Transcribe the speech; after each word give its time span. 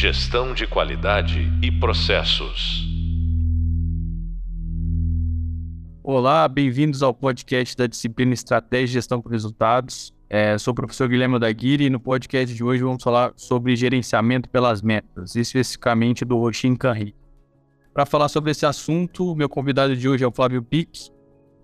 Gestão 0.00 0.54
de 0.54 0.66
qualidade 0.66 1.52
e 1.62 1.70
processos. 1.70 2.88
Olá, 6.02 6.48
bem-vindos 6.48 7.02
ao 7.02 7.12
podcast 7.12 7.76
da 7.76 7.86
disciplina 7.86 8.32
Estratégia 8.32 8.84
e 8.84 8.94
Gestão 8.94 9.20
por 9.20 9.30
Resultados. 9.30 10.10
É, 10.30 10.56
sou 10.56 10.72
o 10.72 10.74
professor 10.74 11.06
Guilherme 11.06 11.38
Daguiri 11.38 11.84
e 11.84 11.90
no 11.90 12.00
podcast 12.00 12.56
de 12.56 12.64
hoje 12.64 12.82
vamos 12.82 13.02
falar 13.02 13.34
sobre 13.36 13.76
gerenciamento 13.76 14.48
pelas 14.48 14.80
metas, 14.80 15.36
especificamente 15.36 16.24
do 16.24 16.38
Roshin 16.38 16.76
Kanri. 16.76 17.14
Para 17.92 18.06
falar 18.06 18.30
sobre 18.30 18.52
esse 18.52 18.64
assunto, 18.64 19.36
meu 19.36 19.50
convidado 19.50 19.94
de 19.94 20.08
hoje 20.08 20.24
é 20.24 20.26
o 20.26 20.32
Flávio 20.32 20.62
Pick. 20.62 21.10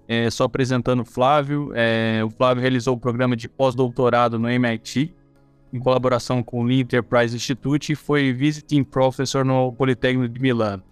É, 0.06 0.28
só 0.28 0.44
apresentando 0.44 1.00
o 1.00 1.06
Flávio, 1.06 1.72
é, 1.74 2.20
o 2.22 2.28
Flávio 2.28 2.60
realizou 2.60 2.96
o 2.96 3.00
programa 3.00 3.34
de 3.34 3.48
pós-doutorado 3.48 4.38
no 4.38 4.46
MIT, 4.46 5.15
em 5.72 5.78
colaboração 5.78 6.42
com 6.42 6.60
o 6.60 6.64
Lean 6.64 6.80
Enterprise 6.80 7.34
Institute, 7.34 7.92
e 7.92 7.96
foi 7.96 8.32
visiting 8.32 8.84
professor 8.84 9.44
no 9.44 9.72
Politécnico 9.72 10.32
de 10.32 10.40
Milano. 10.40 10.82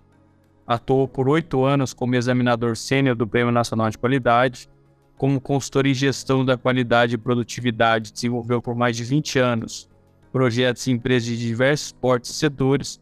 Atuou 0.66 1.06
por 1.06 1.28
oito 1.28 1.64
anos 1.64 1.92
como 1.92 2.14
examinador 2.14 2.76
sênior 2.76 3.14
do 3.14 3.26
Prêmio 3.26 3.52
Nacional 3.52 3.90
de 3.90 3.98
Qualidade, 3.98 4.68
como 5.16 5.40
consultor 5.40 5.86
em 5.86 5.94
gestão 5.94 6.44
da 6.44 6.56
qualidade 6.56 7.14
e 7.14 7.18
produtividade, 7.18 8.12
desenvolveu 8.12 8.60
por 8.60 8.74
mais 8.74 8.96
de 8.96 9.04
20 9.04 9.38
anos 9.38 9.88
projetos 10.32 10.88
em 10.88 10.92
empresas 10.92 11.28
de 11.28 11.38
diversos 11.38 11.92
portes 11.92 12.32
e 12.32 12.34
setores. 12.34 13.00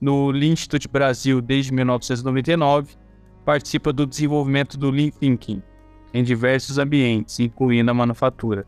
No 0.00 0.32
Lean 0.32 0.52
Institute 0.52 0.88
Brasil 0.88 1.40
desde 1.40 1.72
1999, 1.72 2.96
participa 3.44 3.92
do 3.92 4.04
desenvolvimento 4.04 4.76
do 4.76 4.90
Lean 4.90 5.10
Thinking 5.10 5.62
em 6.12 6.24
diversos 6.24 6.78
ambientes, 6.78 7.38
incluindo 7.38 7.90
a 7.90 7.94
manufatura, 7.94 8.66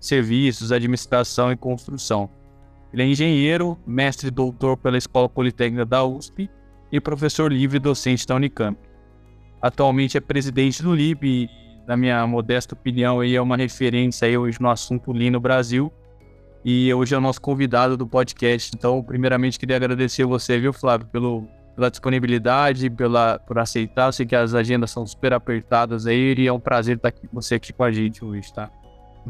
serviços, 0.00 0.72
administração 0.72 1.50
e 1.52 1.56
construção. 1.56 2.30
Ele 2.92 3.02
é 3.02 3.06
engenheiro, 3.06 3.78
mestre 3.86 4.28
e 4.28 4.30
doutor 4.30 4.76
pela 4.76 4.96
Escola 4.96 5.28
Politécnica 5.28 5.84
da 5.84 6.04
USP 6.04 6.50
e 6.90 7.00
professor 7.00 7.52
livre 7.52 7.78
docente 7.78 8.26
da 8.26 8.34
Unicamp. 8.34 8.78
Atualmente 9.60 10.16
é 10.16 10.20
presidente 10.20 10.82
do 10.82 10.94
LIB 10.94 11.28
e, 11.28 11.48
na 11.86 11.96
minha 11.96 12.26
modesta 12.26 12.74
opinião, 12.74 13.20
aí 13.20 13.34
é 13.34 13.40
uma 13.40 13.56
referência 13.56 14.26
aí 14.26 14.38
hoje 14.38 14.60
no 14.60 14.70
assunto 14.70 15.12
Lean 15.12 15.32
no 15.32 15.40
Brasil. 15.40 15.92
E 16.64 16.92
hoje 16.92 17.14
é 17.14 17.18
o 17.18 17.20
nosso 17.20 17.40
convidado 17.40 17.96
do 17.96 18.06
podcast. 18.06 18.72
Então, 18.74 19.02
primeiramente, 19.02 19.58
queria 19.58 19.76
agradecer 19.76 20.24
você, 20.24 20.58
viu, 20.58 20.72
Flávio, 20.72 21.06
pelo, 21.08 21.46
pela 21.74 21.90
disponibilidade, 21.90 22.90
pela, 22.90 23.38
por 23.38 23.58
aceitar. 23.58 24.06
Eu 24.06 24.12
sei 24.12 24.26
que 24.26 24.34
as 24.34 24.54
agendas 24.54 24.90
são 24.90 25.06
super 25.06 25.32
apertadas 25.32 26.06
aí 26.06 26.34
e 26.36 26.46
é 26.46 26.52
um 26.52 26.60
prazer 26.60 26.96
estar 26.96 27.08
aqui, 27.08 27.28
você 27.32 27.56
aqui 27.56 27.72
com 27.72 27.84
a 27.84 27.90
gente 27.90 28.24
hoje, 28.24 28.52
tá? 28.52 28.70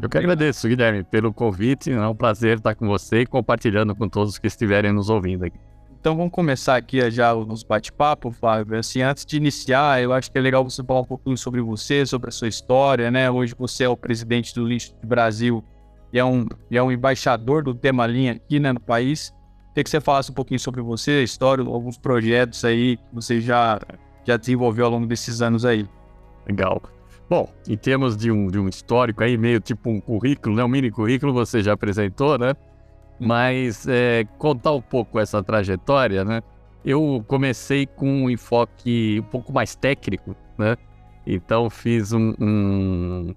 Eu 0.01 0.09
que 0.09 0.17
agradeço, 0.17 0.67
Guilherme, 0.67 1.03
pelo 1.03 1.33
convite. 1.33 1.91
É 1.91 2.07
um 2.07 2.15
prazer 2.15 2.57
estar 2.57 2.75
com 2.75 2.87
você 2.87 3.21
e 3.21 3.25
compartilhando 3.25 3.95
com 3.95 4.07
todos 4.07 4.37
que 4.37 4.47
estiverem 4.47 4.91
nos 4.91 5.09
ouvindo 5.09 5.45
aqui. 5.45 5.57
Então 5.99 6.15
vamos 6.15 6.31
começar 6.31 6.77
aqui 6.77 7.11
já 7.11 7.33
o 7.33 7.45
nosso 7.45 7.67
bate-papo, 7.67 8.31
Flávio. 8.31 8.79
Assim, 8.79 9.01
antes 9.01 9.25
de 9.25 9.35
iniciar, 9.35 10.01
eu 10.01 10.13
acho 10.13 10.31
que 10.31 10.37
é 10.37 10.41
legal 10.41 10.63
você 10.63 10.81
falar 10.81 11.01
um 11.01 11.05
pouquinho 11.05 11.37
sobre 11.37 11.59
você, 11.59 12.05
sobre 12.05 12.29
a 12.29 12.31
sua 12.31 12.47
história, 12.47 13.11
né? 13.11 13.29
Hoje 13.29 13.53
você 13.57 13.83
é 13.83 13.89
o 13.89 13.97
presidente 13.97 14.55
do 14.55 14.65
Lixo 14.65 14.93
do 15.01 15.07
Brasil 15.07 15.61
e 16.13 16.17
é 16.17 16.23
um, 16.23 16.45
e 16.71 16.77
é 16.77 16.81
um 16.81 16.89
embaixador 16.89 17.63
do 17.63 17.75
tema 17.75 18.07
linha 18.07 18.33
aqui 18.33 18.59
né, 18.59 18.71
no 18.71 18.79
país. 18.79 19.33
Queria 19.69 19.83
que 19.83 19.89
você 19.89 19.99
falasse 19.99 20.31
um 20.31 20.33
pouquinho 20.33 20.59
sobre 20.59 20.81
você, 20.81 21.11
a 21.11 21.21
história, 21.21 21.65
alguns 21.65 21.97
projetos 21.97 22.63
aí 22.63 22.95
que 22.95 23.03
você 23.13 23.41
já, 23.41 23.79
já 24.25 24.37
desenvolveu 24.37 24.85
ao 24.85 24.91
longo 24.91 25.05
desses 25.05 25.41
anos 25.41 25.65
aí. 25.65 25.85
Legal. 26.47 26.81
Bom, 27.29 27.47
em 27.67 27.77
termos 27.77 28.17
de 28.17 28.31
um, 28.31 28.47
de 28.47 28.57
um 28.57 28.67
histórico 28.67 29.23
aí, 29.23 29.37
meio 29.37 29.59
tipo 29.59 29.89
um 29.91 30.01
currículo, 30.01 30.55
né? 30.55 30.63
Um 30.63 30.67
mini 30.67 30.89
currículo, 30.89 31.31
você 31.31 31.61
já 31.61 31.73
apresentou, 31.73 32.39
né? 32.39 32.55
Mas 33.19 33.87
é, 33.87 34.25
contar 34.39 34.71
um 34.71 34.81
pouco 34.81 35.19
essa 35.19 35.43
trajetória, 35.43 36.25
né? 36.25 36.41
Eu 36.83 37.23
comecei 37.27 37.85
com 37.85 38.23
um 38.23 38.29
enfoque 38.31 39.19
um 39.19 39.29
pouco 39.29 39.53
mais 39.53 39.75
técnico, 39.75 40.35
né? 40.57 40.75
Então 41.23 41.69
fiz 41.69 42.13
um, 42.13 42.33
um, 42.39 43.35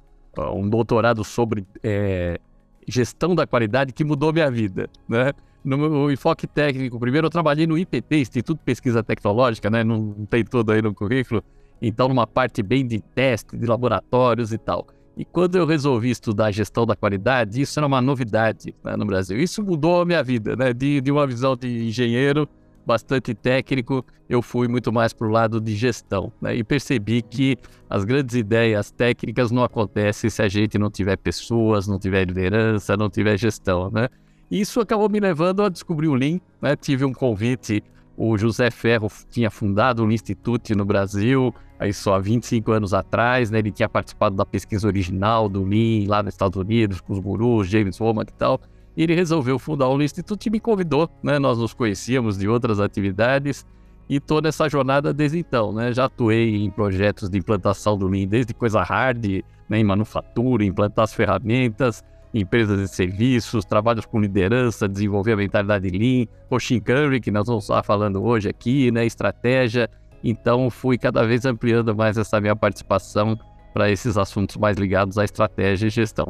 um 0.54 0.70
doutorado 0.70 1.22
sobre 1.22 1.66
é, 1.82 2.40
gestão 2.88 3.34
da 3.34 3.46
qualidade 3.46 3.92
que 3.92 4.04
mudou 4.04 4.32
minha 4.32 4.50
vida, 4.50 4.88
né? 5.06 5.32
No 5.62 6.10
enfoque 6.10 6.46
técnico, 6.46 6.98
primeiro 6.98 7.26
eu 7.26 7.30
trabalhei 7.30 7.66
no 7.66 7.76
IPT, 7.76 8.16
Instituto 8.16 8.58
de 8.58 8.64
Pesquisa 8.64 9.02
Tecnológica, 9.02 9.68
né? 9.68 9.84
Não, 9.84 9.98
não 9.98 10.26
tem 10.26 10.42
tudo 10.44 10.72
aí 10.72 10.80
no 10.80 10.94
currículo. 10.94 11.44
Então, 11.82 12.08
numa 12.08 12.26
parte 12.26 12.62
bem 12.62 12.86
de 12.86 13.00
teste, 13.00 13.58
de 13.58 13.66
laboratórios 13.66 14.52
e 14.52 14.58
tal. 14.58 14.86
E 15.16 15.24
quando 15.24 15.56
eu 15.56 15.66
resolvi 15.66 16.10
estudar 16.10 16.50
gestão 16.52 16.86
da 16.86 16.96
qualidade, 16.96 17.60
isso 17.60 17.78
era 17.78 17.86
uma 17.86 18.00
novidade 18.00 18.74
né, 18.82 18.96
no 18.96 19.04
Brasil. 19.04 19.36
Isso 19.36 19.62
mudou 19.62 20.00
a 20.00 20.04
minha 20.06 20.22
vida, 20.22 20.56
né? 20.56 20.72
De, 20.72 21.00
de 21.00 21.10
uma 21.10 21.26
visão 21.26 21.56
de 21.56 21.88
engenheiro 21.88 22.48
bastante 22.84 23.34
técnico, 23.34 24.04
eu 24.28 24.42
fui 24.42 24.68
muito 24.68 24.92
mais 24.92 25.12
para 25.12 25.26
o 25.26 25.30
lado 25.30 25.60
de 25.60 25.74
gestão. 25.74 26.32
Né? 26.40 26.56
E 26.56 26.64
percebi 26.64 27.22
que 27.22 27.56
as 27.88 28.04
grandes 28.04 28.34
ideias 28.34 28.90
técnicas 28.90 29.50
não 29.50 29.62
acontecem 29.62 30.28
se 30.28 30.42
a 30.42 30.48
gente 30.48 30.78
não 30.78 30.90
tiver 30.90 31.16
pessoas, 31.16 31.86
não 31.86 31.98
tiver 31.98 32.24
liderança, 32.24 32.96
não 32.96 33.08
tiver 33.08 33.36
gestão. 33.36 33.90
Né? 33.90 34.08
E 34.50 34.60
isso 34.60 34.80
acabou 34.80 35.08
me 35.08 35.20
levando 35.20 35.62
a 35.62 35.68
descobrir 35.68 36.08
o 36.08 36.14
Lean. 36.14 36.40
Né? 36.60 36.76
Tive 36.76 37.04
um 37.04 37.12
convite, 37.12 37.82
o 38.16 38.36
José 38.36 38.70
Ferro 38.70 39.10
tinha 39.30 39.50
fundado 39.50 40.02
o 40.02 40.06
Lean 40.06 40.14
Institute 40.14 40.74
no 40.74 40.84
Brasil, 40.84 41.54
aí 41.82 41.92
só 41.92 42.14
há 42.14 42.18
25 42.20 42.70
anos 42.70 42.94
atrás, 42.94 43.50
né? 43.50 43.58
ele 43.58 43.72
tinha 43.72 43.88
participado 43.88 44.36
da 44.36 44.46
pesquisa 44.46 44.86
original 44.86 45.48
do 45.48 45.64
Lean 45.64 46.08
lá 46.08 46.22
nos 46.22 46.32
Estados 46.34 46.56
Unidos, 46.56 47.00
com 47.00 47.12
os 47.12 47.18
gurus, 47.18 47.68
James 47.68 48.00
Womack 48.00 48.32
e 48.32 48.36
tal. 48.36 48.60
E 48.96 49.02
ele 49.02 49.14
resolveu 49.14 49.58
fundar 49.58 49.88
o 49.88 49.96
Lean 49.96 50.04
Institute 50.04 50.46
e 50.46 50.50
me 50.50 50.60
convidou, 50.60 51.10
né? 51.22 51.40
Nós 51.40 51.58
nos 51.58 51.74
conhecíamos 51.74 52.38
de 52.38 52.46
outras 52.46 52.78
atividades 52.78 53.66
e 54.08 54.16
estou 54.16 54.40
nessa 54.40 54.68
jornada 54.68 55.12
desde 55.12 55.38
então, 55.38 55.72
né? 55.72 55.92
Já 55.92 56.04
atuei 56.04 56.54
em 56.54 56.70
projetos 56.70 57.28
de 57.28 57.38
implantação 57.38 57.98
do 57.98 58.06
Lean, 58.06 58.28
desde 58.28 58.54
coisa 58.54 58.80
hard, 58.82 59.42
né? 59.68 59.78
em 59.78 59.84
manufatura, 59.84 60.64
implantar 60.64 61.04
as 61.04 61.14
ferramentas, 61.14 62.04
empresas 62.32 62.78
e 62.78 62.94
serviços, 62.94 63.64
trabalhos 63.64 64.06
com 64.06 64.20
liderança, 64.20 64.88
desenvolver 64.88 65.32
a 65.32 65.36
mentalidade 65.36 65.88
Lean, 65.88 66.26
o 66.48 66.56
Curry, 66.80 67.20
que 67.20 67.32
nós 67.32 67.48
vamos 67.48 67.64
estar 67.64 67.82
falando 67.82 68.22
hoje 68.22 68.48
aqui, 68.48 68.92
né? 68.92 69.04
Estratégia, 69.04 69.90
então, 70.22 70.70
fui 70.70 70.96
cada 70.96 71.24
vez 71.24 71.44
ampliando 71.44 71.94
mais 71.94 72.16
essa 72.16 72.40
minha 72.40 72.54
participação 72.54 73.38
para 73.72 73.90
esses 73.90 74.16
assuntos 74.16 74.56
mais 74.56 74.76
ligados 74.76 75.18
à 75.18 75.24
estratégia 75.24 75.86
e 75.86 75.90
gestão. 75.90 76.28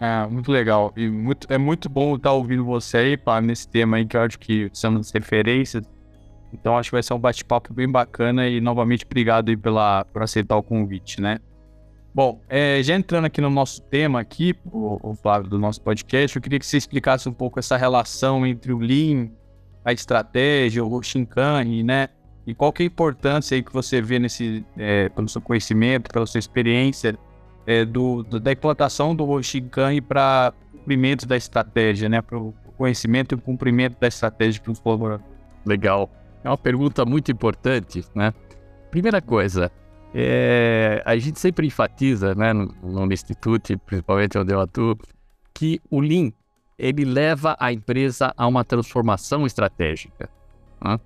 É, 0.00 0.26
muito 0.26 0.50
legal. 0.50 0.92
E 0.96 1.08
muito, 1.08 1.52
é 1.52 1.58
muito 1.58 1.88
bom 1.88 2.16
estar 2.16 2.32
ouvindo 2.32 2.64
você 2.64 2.96
aí, 2.98 3.16
pá, 3.16 3.40
nesse 3.40 3.68
tema 3.68 3.96
aí, 3.96 4.06
que 4.06 4.16
eu 4.16 4.22
acho 4.22 4.38
que 4.38 4.70
as 4.72 5.10
referências. 5.10 5.84
Então, 6.52 6.78
acho 6.78 6.90
que 6.90 6.96
vai 6.96 7.02
ser 7.02 7.14
um 7.14 7.18
bate-papo 7.18 7.74
bem 7.74 7.90
bacana 7.90 8.48
e, 8.48 8.60
novamente, 8.60 9.04
obrigado 9.04 9.50
aí 9.50 9.56
pela, 9.56 10.04
por 10.06 10.22
aceitar 10.22 10.56
o 10.56 10.62
convite, 10.62 11.20
né? 11.20 11.38
Bom, 12.14 12.40
é, 12.48 12.82
já 12.82 12.94
entrando 12.94 13.26
aqui 13.26 13.40
no 13.40 13.50
nosso 13.50 13.82
tema 13.82 14.18
aqui, 14.18 14.54
o, 14.64 15.10
o 15.10 15.14
Flávio, 15.14 15.50
do 15.50 15.58
nosso 15.58 15.80
podcast, 15.82 16.36
eu 16.36 16.42
queria 16.42 16.58
que 16.58 16.66
você 16.66 16.78
explicasse 16.78 17.28
um 17.28 17.32
pouco 17.32 17.58
essa 17.58 17.76
relação 17.76 18.46
entre 18.46 18.72
o 18.72 18.78
Lean, 18.78 19.28
a 19.84 19.92
estratégia, 19.92 20.82
o 20.82 20.88
Roshinkan, 20.88 21.64
né? 21.84 22.08
E 22.48 22.54
qual 22.54 22.72
que 22.72 22.82
é 22.82 22.84
a 22.84 22.86
importância 22.86 23.54
aí 23.54 23.62
que 23.62 23.70
você 23.70 24.00
vê 24.00 24.18
nesse, 24.18 24.64
é, 24.78 25.10
pelo 25.10 25.28
seu 25.28 25.38
conhecimento, 25.38 26.10
pela 26.10 26.24
sua 26.24 26.38
experiência, 26.38 27.14
é, 27.66 27.84
do, 27.84 28.22
da 28.22 28.50
implantação 28.50 29.14
do 29.14 29.22
Roshinkan 29.26 30.00
para 30.00 30.54
cumprimento 30.72 31.26
da 31.26 31.36
estratégia, 31.36 32.08
né? 32.08 32.22
Para 32.22 32.38
o 32.38 32.54
conhecimento 32.78 33.34
e 33.34 33.36
o 33.36 33.38
cumprimento 33.38 34.00
da 34.00 34.08
estratégia 34.08 34.62
para 34.62 34.72
os 34.72 34.80
colaboradores. 34.80 35.30
Legal. 35.66 36.10
É 36.42 36.48
uma 36.48 36.56
pergunta 36.56 37.04
muito 37.04 37.30
importante, 37.30 38.02
né? 38.14 38.32
Primeira 38.90 39.20
coisa, 39.20 39.70
é, 40.14 41.02
a 41.04 41.18
gente 41.18 41.38
sempre 41.38 41.66
enfatiza, 41.66 42.34
né, 42.34 42.54
no, 42.54 42.74
no 42.82 43.12
Instituto, 43.12 43.78
principalmente 43.80 44.38
onde 44.38 44.54
eu 44.54 44.60
atuo, 44.62 44.98
que 45.52 45.82
o 45.90 46.00
Lean, 46.00 46.32
ele 46.78 47.04
leva 47.04 47.54
a 47.60 47.70
empresa 47.70 48.32
a 48.34 48.46
uma 48.46 48.64
transformação 48.64 49.44
estratégica. 49.44 50.30
Né? 50.82 50.98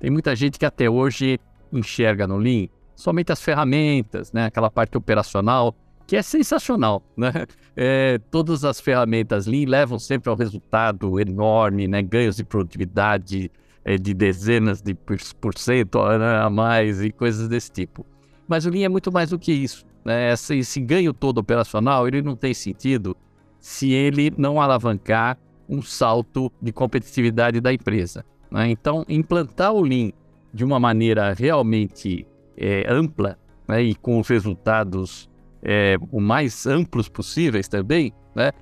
Tem 0.00 0.10
muita 0.10 0.34
gente 0.34 0.58
que 0.58 0.64
até 0.64 0.88
hoje 0.88 1.38
enxerga 1.70 2.26
no 2.26 2.38
Lean 2.38 2.66
somente 2.96 3.32
as 3.32 3.40
ferramentas, 3.40 4.32
né? 4.32 4.46
aquela 4.46 4.70
parte 4.70 4.96
operacional, 4.96 5.74
que 6.06 6.16
é 6.16 6.22
sensacional. 6.22 7.02
Né? 7.16 7.32
É, 7.76 8.18
todas 8.30 8.64
as 8.64 8.80
ferramentas 8.80 9.46
Lean 9.46 9.68
levam 9.68 9.98
sempre 9.98 10.28
ao 10.28 10.36
resultado 10.36 11.20
enorme, 11.20 11.86
né? 11.86 12.02
ganhos 12.02 12.36
de 12.36 12.44
produtividade 12.44 13.50
é, 13.84 13.96
de 13.96 14.12
dezenas 14.12 14.82
de 14.82 14.94
por 14.94 15.56
cento 15.56 16.02
né? 16.18 16.40
a 16.40 16.50
mais 16.50 17.02
e 17.02 17.10
coisas 17.10 17.48
desse 17.48 17.70
tipo. 17.70 18.04
Mas 18.48 18.66
o 18.66 18.70
Lean 18.70 18.86
é 18.86 18.88
muito 18.88 19.12
mais 19.12 19.30
do 19.30 19.38
que 19.38 19.52
isso. 19.52 19.86
Né? 20.04 20.32
Esse, 20.32 20.58
esse 20.58 20.80
ganho 20.80 21.12
todo 21.12 21.38
operacional 21.38 22.08
ele 22.08 22.22
não 22.22 22.36
tem 22.36 22.52
sentido 22.52 23.16
se 23.58 23.92
ele 23.92 24.32
não 24.36 24.60
alavancar 24.60 25.38
um 25.68 25.80
salto 25.82 26.50
de 26.60 26.72
competitividade 26.72 27.60
da 27.60 27.72
empresa. 27.72 28.24
Né? 28.50 28.70
Então, 28.70 29.04
implantar 29.08 29.72
o 29.72 29.82
Lean 29.82 30.10
de 30.52 30.64
uma 30.64 30.80
maneira 30.80 31.32
realmente 31.32 32.26
é, 32.56 32.84
ampla 32.88 33.38
né? 33.68 33.82
e 33.82 33.94
com 33.94 34.18
os 34.18 34.28
resultados 34.28 35.30
é, 35.62 35.96
o 36.10 36.20
mais 36.20 36.66
amplos 36.66 37.08
possíveis 37.08 37.68
também, 37.68 38.12
né? 38.34 38.52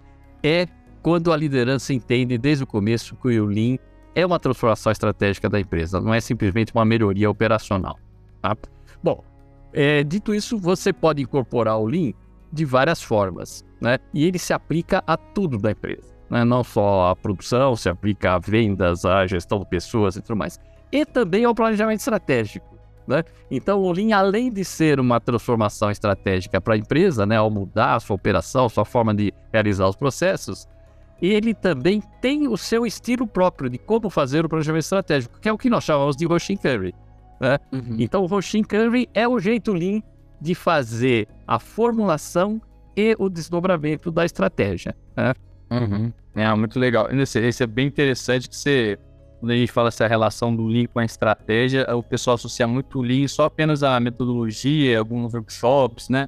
é 0.43 0.67
quando 1.03 1.33
a 1.33 1.37
liderança 1.37 1.93
entende 1.93 2.37
desde 2.37 2.65
o 2.65 2.67
começo 2.67 3.17
que 3.17 3.41
o 3.41 3.47
Lean 3.47 3.79
é 4.15 4.27
uma 4.27 4.39
transformação 4.39 4.91
estratégica 4.91 5.49
da 5.49 5.61
empresa, 5.61 6.01
não 6.01 6.13
é 6.13 6.21
simplesmente 6.21 6.73
uma 6.75 6.85
melhoria 6.85 7.31
operacional. 7.31 7.99
Tá? 8.43 8.57
Bom, 9.03 9.25
é, 9.73 10.03
dito 10.03 10.35
isso, 10.35 10.59
você 10.59 10.93
pode 10.93 11.23
incorporar 11.23 11.79
o 11.79 11.87
Lean 11.87 12.13
de 12.53 12.65
várias 12.65 13.03
formas, 13.03 13.65
né? 13.81 13.99
E 14.13 14.25
ele 14.25 14.39
se 14.39 14.53
aplica 14.53 15.03
a 15.07 15.17
tudo 15.17 15.59
da 15.59 15.71
empresa, 15.71 16.15
né? 16.31 16.45
não 16.45 16.63
só 16.63 17.11
a 17.11 17.17
produção, 17.17 17.77
se 17.77 17.89
aplica 17.89 18.35
a 18.35 18.39
vendas, 18.39 19.05
a 19.05 19.27
gestão 19.27 19.59
de 19.59 19.67
pessoas 19.67 20.17
e 20.17 20.23
tudo 20.23 20.37
mais, 20.37 20.61
e 20.91 21.05
também 21.05 21.45
ao 21.45 21.55
planejamento 21.55 21.99
estratégico. 21.99 22.79
Né? 23.07 23.25
Então, 23.51 23.81
o 23.81 23.91
Lean, 23.91 24.15
além 24.15 24.51
de 24.53 24.63
ser 24.65 25.01
uma 25.01 25.19
transformação 25.19 25.91
estratégica 25.91 26.61
para 26.61 26.75
a 26.75 26.77
empresa, 26.77 27.25
né, 27.25 27.37
ao 27.37 27.51
mudar 27.51 27.95
a 27.95 28.01
sua 28.01 28.17
operação, 28.17 28.69
sua 28.69 28.85
forma 28.85 29.15
de 29.15 29.33
realizar 29.51 29.89
os 29.89 29.97
processos, 29.97 30.69
ele 31.21 31.55
também 31.55 32.03
tem 32.21 32.47
o 32.47 32.57
seu 32.57 32.87
estilo 32.87 33.27
próprio 33.27 33.71
de 33.71 33.79
como 33.79 34.11
fazer 34.11 34.45
o 34.45 34.49
planejamento 34.49 34.83
estratégico, 34.83 35.41
que 35.41 35.49
é 35.49 35.53
o 35.53 35.59
que 35.59 35.71
nós 35.71 35.85
chamamos 35.85 36.17
de 36.17 36.27
Roshin 36.27 36.57
Curry. 36.57 36.95
Né? 37.41 37.59
Uhum. 37.73 37.97
Então, 37.99 38.23
o 38.23 38.27
Roshin 38.27 38.63
Curry 38.63 39.09
é 39.15 39.27
o 39.27 39.39
jeito 39.39 39.73
Lean 39.73 40.03
de 40.39 40.55
fazer 40.55 41.27
a 41.47 41.59
formulação 41.59 42.61
e 42.95 43.17
o 43.19 43.29
desdobramento 43.29 44.11
da 44.11 44.25
estratégia. 44.25 44.95
Né? 45.17 45.33
Uhum. 45.71 46.13
É 46.35 46.55
muito 46.55 46.79
legal. 46.79 47.09
Esse, 47.11 47.39
esse 47.41 47.63
é 47.63 47.67
bem 47.67 47.87
interessante 47.87 48.49
que 48.49 48.57
você 48.57 48.99
quando 49.41 49.53
a 49.53 49.57
gente 49.57 49.71
fala 49.71 49.89
essa 49.89 50.07
relação 50.07 50.55
do 50.55 50.67
Lean 50.67 50.87
com 50.87 50.99
a 50.99 51.05
estratégia, 51.05 51.87
o 51.95 52.03
pessoal 52.03 52.35
associa 52.35 52.67
muito 52.67 52.99
o 52.99 53.03
Lean 53.03 53.29
só 53.29 53.45
apenas 53.45 53.83
à 53.83 53.99
metodologia, 54.01 54.99
alguns 54.99 55.33
workshops, 55.33 56.09
né? 56.09 56.27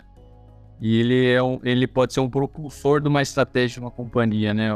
E 0.81 1.01
ele, 1.01 1.27
é 1.29 1.43
um, 1.43 1.59
ele 1.63 1.87
pode 1.87 2.15
ser 2.15 2.21
um 2.21 2.31
propulsor 2.31 3.01
de 3.01 3.09
uma 3.09 3.21
estratégia 3.21 3.75
de 3.75 3.81
uma 3.81 3.91
companhia, 3.91 4.55
né? 4.55 4.71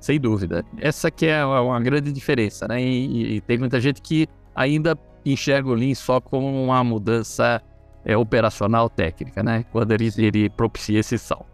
Sem 0.00 0.18
dúvida. 0.18 0.64
Essa 0.78 1.10
que 1.10 1.26
é 1.26 1.44
uma 1.44 1.78
grande 1.80 2.10
diferença, 2.10 2.66
né? 2.66 2.82
E, 2.82 3.36
e 3.36 3.40
tem 3.42 3.58
muita 3.58 3.78
gente 3.78 4.00
que 4.00 4.26
ainda 4.54 4.98
enxerga 5.24 5.68
o 5.68 5.74
Lean 5.74 5.94
só 5.94 6.18
como 6.18 6.64
uma 6.64 6.82
mudança 6.82 7.62
é, 8.04 8.16
operacional 8.16 8.88
técnica, 8.88 9.42
né? 9.42 9.64
Quando 9.70 9.92
ele, 9.92 10.10
ele 10.16 10.48
propicia 10.48 10.98
esse 10.98 11.18
salto. 11.18 11.49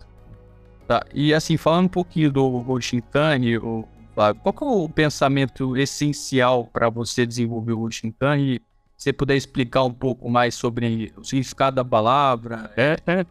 Tá. 0.87 1.05
E 1.13 1.35
assim, 1.35 1.57
falando 1.57 1.87
um 1.87 1.89
pouquinho 1.89 2.31
do 2.31 2.61
Goshinkan, 2.61 3.41
o 3.63 3.85
qual 4.17 4.55
é 4.63 4.85
o 4.85 4.89
pensamento 4.89 5.77
essencial 5.77 6.65
para 6.73 6.89
você 6.89 7.27
desenvolver 7.27 7.75
o 7.75 7.91
Shinkan? 7.91 8.39
E 8.39 8.63
se 8.97 9.05
você 9.05 9.13
puder 9.13 9.37
explicar 9.37 9.85
um 9.85 9.93
pouco 9.93 10.31
mais 10.31 10.55
sobre 10.55 11.13
o 11.17 11.23
significado 11.23 11.77
da 11.77 11.85
palavra, 11.85 12.71
é, 12.77 12.97
é. 13.07 13.27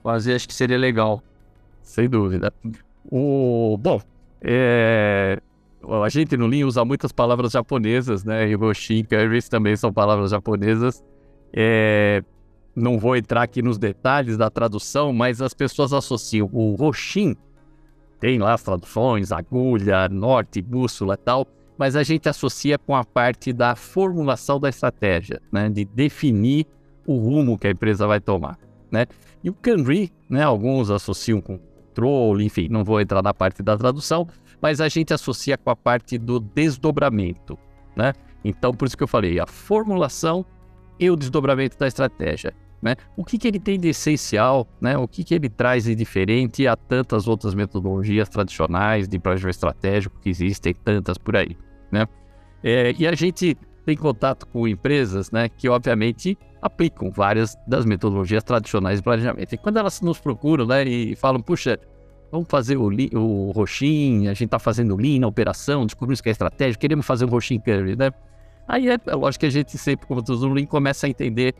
fazer, 0.00 0.34
acho 0.34 0.46
que 0.46 0.54
seria 0.54 0.78
legal. 0.78 1.20
Sem 1.82 2.08
dúvida. 2.08 2.54
O, 3.10 3.76
bom, 3.80 4.00
é, 4.40 5.40
a 6.04 6.08
gente 6.08 6.36
no 6.36 6.46
Lean 6.46 6.66
usa 6.66 6.84
muitas 6.84 7.10
palavras 7.10 7.50
japonesas, 7.50 8.22
né? 8.22 8.48
E 8.48 8.54
Roshin, 8.54 9.02
Curries 9.02 9.48
também 9.48 9.74
são 9.74 9.92
palavras 9.92 10.30
japonesas. 10.30 11.02
É, 11.52 12.22
não 12.74 12.98
vou 12.98 13.16
entrar 13.16 13.42
aqui 13.42 13.62
nos 13.62 13.78
detalhes 13.78 14.36
da 14.36 14.50
tradução, 14.50 15.12
mas 15.12 15.42
as 15.42 15.54
pessoas 15.54 15.92
associam 15.92 16.48
o 16.52 16.74
Roshin 16.74 17.36
tem 18.22 18.38
lá 18.38 18.54
as 18.54 18.62
traduções, 18.62 19.32
agulha, 19.32 20.08
norte, 20.08 20.62
bússola 20.62 21.14
e 21.14 21.16
tal, 21.16 21.44
mas 21.76 21.96
a 21.96 22.04
gente 22.04 22.28
associa 22.28 22.78
com 22.78 22.94
a 22.94 23.04
parte 23.04 23.52
da 23.52 23.74
formulação 23.74 24.60
da 24.60 24.68
estratégia, 24.68 25.42
né, 25.50 25.68
de 25.68 25.84
definir 25.84 26.64
o 27.04 27.16
rumo 27.16 27.58
que 27.58 27.66
a 27.66 27.72
empresa 27.72 28.06
vai 28.06 28.20
tomar, 28.20 28.56
né? 28.92 29.06
E 29.42 29.50
o 29.50 29.52
Canry, 29.52 30.12
né, 30.30 30.44
alguns 30.44 30.88
associam 30.88 31.40
com 31.40 31.58
controle, 31.58 32.44
enfim, 32.44 32.68
não 32.70 32.84
vou 32.84 33.00
entrar 33.00 33.24
na 33.24 33.34
parte 33.34 33.60
da 33.60 33.76
tradução, 33.76 34.28
mas 34.60 34.80
a 34.80 34.88
gente 34.88 35.12
associa 35.12 35.58
com 35.58 35.70
a 35.70 35.74
parte 35.74 36.16
do 36.16 36.38
desdobramento, 36.38 37.58
né? 37.96 38.12
Então, 38.44 38.72
por 38.72 38.86
isso 38.86 38.96
que 38.96 39.02
eu 39.02 39.08
falei, 39.08 39.40
a 39.40 39.48
formulação 39.48 40.46
e 41.02 41.10
o 41.10 41.16
desdobramento 41.16 41.76
da 41.76 41.88
estratégia. 41.88 42.54
Né? 42.80 42.96
O 43.16 43.24
que, 43.24 43.38
que 43.38 43.48
ele 43.48 43.58
tem 43.58 43.78
de 43.78 43.88
essencial, 43.88 44.66
né? 44.80 44.96
o 44.96 45.06
que, 45.06 45.24
que 45.24 45.34
ele 45.34 45.48
traz 45.48 45.84
de 45.84 45.94
diferente 45.94 46.66
a 46.66 46.76
tantas 46.76 47.26
outras 47.26 47.54
metodologias 47.54 48.28
tradicionais 48.28 49.08
de 49.08 49.18
planejamento 49.18 49.54
estratégico 49.54 50.18
que 50.20 50.28
existem, 50.28 50.74
tantas 50.74 51.18
por 51.18 51.36
aí. 51.36 51.56
Né? 51.90 52.06
É, 52.62 52.94
e 52.98 53.06
a 53.06 53.14
gente 53.14 53.56
tem 53.84 53.96
contato 53.96 54.46
com 54.46 54.66
empresas 54.66 55.30
né, 55.30 55.48
que, 55.48 55.68
obviamente, 55.68 56.38
aplicam 56.60 57.10
várias 57.10 57.56
das 57.66 57.84
metodologias 57.84 58.44
tradicionais 58.44 58.98
de 58.98 59.02
planejamento. 59.02 59.52
E 59.52 59.58
quando 59.58 59.78
elas 59.78 60.00
nos 60.00 60.18
procuram 60.20 60.66
né, 60.66 60.84
e 60.84 61.16
falam, 61.16 61.40
puxa, 61.40 61.78
vamos 62.30 62.46
fazer 62.48 62.76
o, 62.76 62.90
o 63.14 63.50
Roxin, 63.50 64.28
a 64.28 64.34
gente 64.34 64.44
está 64.44 64.58
fazendo 64.58 64.96
Lean 64.96 65.20
na 65.20 65.26
operação, 65.26 65.84
descobrimos 65.84 66.20
que 66.20 66.28
é 66.28 66.32
estratégia, 66.32 66.78
queremos 66.78 67.06
fazer 67.06 67.24
um 67.24 67.28
Roxin 67.28 67.58
Curve, 67.58 67.96
né? 67.96 68.10
Aí 68.66 68.88
é, 68.88 68.98
é 69.06 69.14
lógico 69.14 69.40
que 69.40 69.46
a 69.46 69.50
gente 69.50 69.76
sempre, 69.76 70.06
como 70.06 70.22
no 70.22 70.54
Lean, 70.54 70.66
começa 70.66 71.06
a 71.06 71.10
entender 71.10 71.54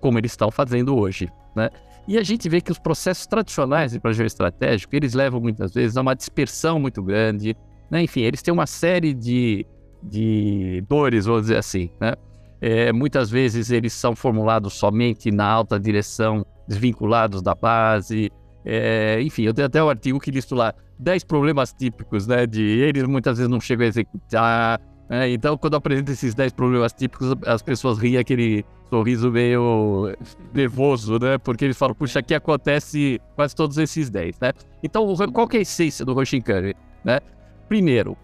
como 0.00 0.18
eles 0.18 0.32
estão 0.32 0.50
fazendo 0.50 0.96
hoje, 0.96 1.30
né? 1.54 1.70
E 2.06 2.18
a 2.18 2.22
gente 2.22 2.48
vê 2.48 2.60
que 2.60 2.70
os 2.70 2.78
processos 2.78 3.26
tradicionais 3.26 3.92
de 3.92 4.00
planejamento 4.00 4.32
estratégico, 4.32 4.94
eles 4.94 5.14
levam 5.14 5.40
muitas 5.40 5.72
vezes 5.72 5.96
a 5.96 6.02
uma 6.02 6.14
dispersão 6.14 6.78
muito 6.78 7.02
grande, 7.02 7.56
né? 7.90 8.02
Enfim, 8.02 8.20
eles 8.20 8.42
têm 8.42 8.52
uma 8.52 8.66
série 8.66 9.14
de, 9.14 9.66
de 10.02 10.84
dores, 10.88 11.24
vamos 11.24 11.42
dizer 11.42 11.56
assim, 11.56 11.90
né? 11.98 12.14
É, 12.60 12.92
muitas 12.92 13.30
vezes 13.30 13.70
eles 13.70 13.92
são 13.92 14.14
formulados 14.14 14.74
somente 14.74 15.30
na 15.30 15.46
alta 15.46 15.78
direção, 15.78 16.44
desvinculados 16.68 17.42
da 17.42 17.54
base. 17.54 18.30
É, 18.64 19.20
enfim, 19.22 19.42
eu 19.42 19.54
tenho 19.54 19.66
até 19.66 19.82
um 19.82 19.88
artigo 19.88 20.18
que 20.18 20.30
listo 20.30 20.54
lá 20.54 20.74
10 20.98 21.24
problemas 21.24 21.72
típicos, 21.72 22.26
né? 22.26 22.46
De 22.46 22.62
eles 22.62 23.04
muitas 23.04 23.38
vezes 23.38 23.50
não 23.50 23.60
chegam 23.60 23.84
a 23.84 23.88
executar, 23.88 24.80
é, 25.08 25.30
então, 25.30 25.56
quando 25.58 25.74
apresento 25.74 26.10
esses 26.10 26.34
10 26.34 26.52
problemas 26.52 26.92
típicos, 26.92 27.34
as 27.46 27.62
pessoas 27.62 27.98
riem 27.98 28.16
aquele 28.16 28.64
sorriso 28.88 29.30
meio 29.30 30.14
nervoso, 30.52 31.18
né? 31.18 31.36
Porque 31.36 31.66
eles 31.66 31.76
falam, 31.76 31.94
puxa, 31.94 32.20
aqui 32.20 32.34
acontece 32.34 33.20
quase 33.34 33.54
todos 33.54 33.76
esses 33.76 34.08
10, 34.08 34.40
né? 34.40 34.52
Então, 34.82 35.06
qual 35.32 35.48
é 35.52 35.58
a 35.58 35.60
essência 35.60 36.04
do 36.04 36.14
Roshinkan, 36.14 36.72
né? 37.04 37.20
Primeiro, 37.68 38.16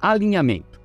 alinhamento. 0.00 0.80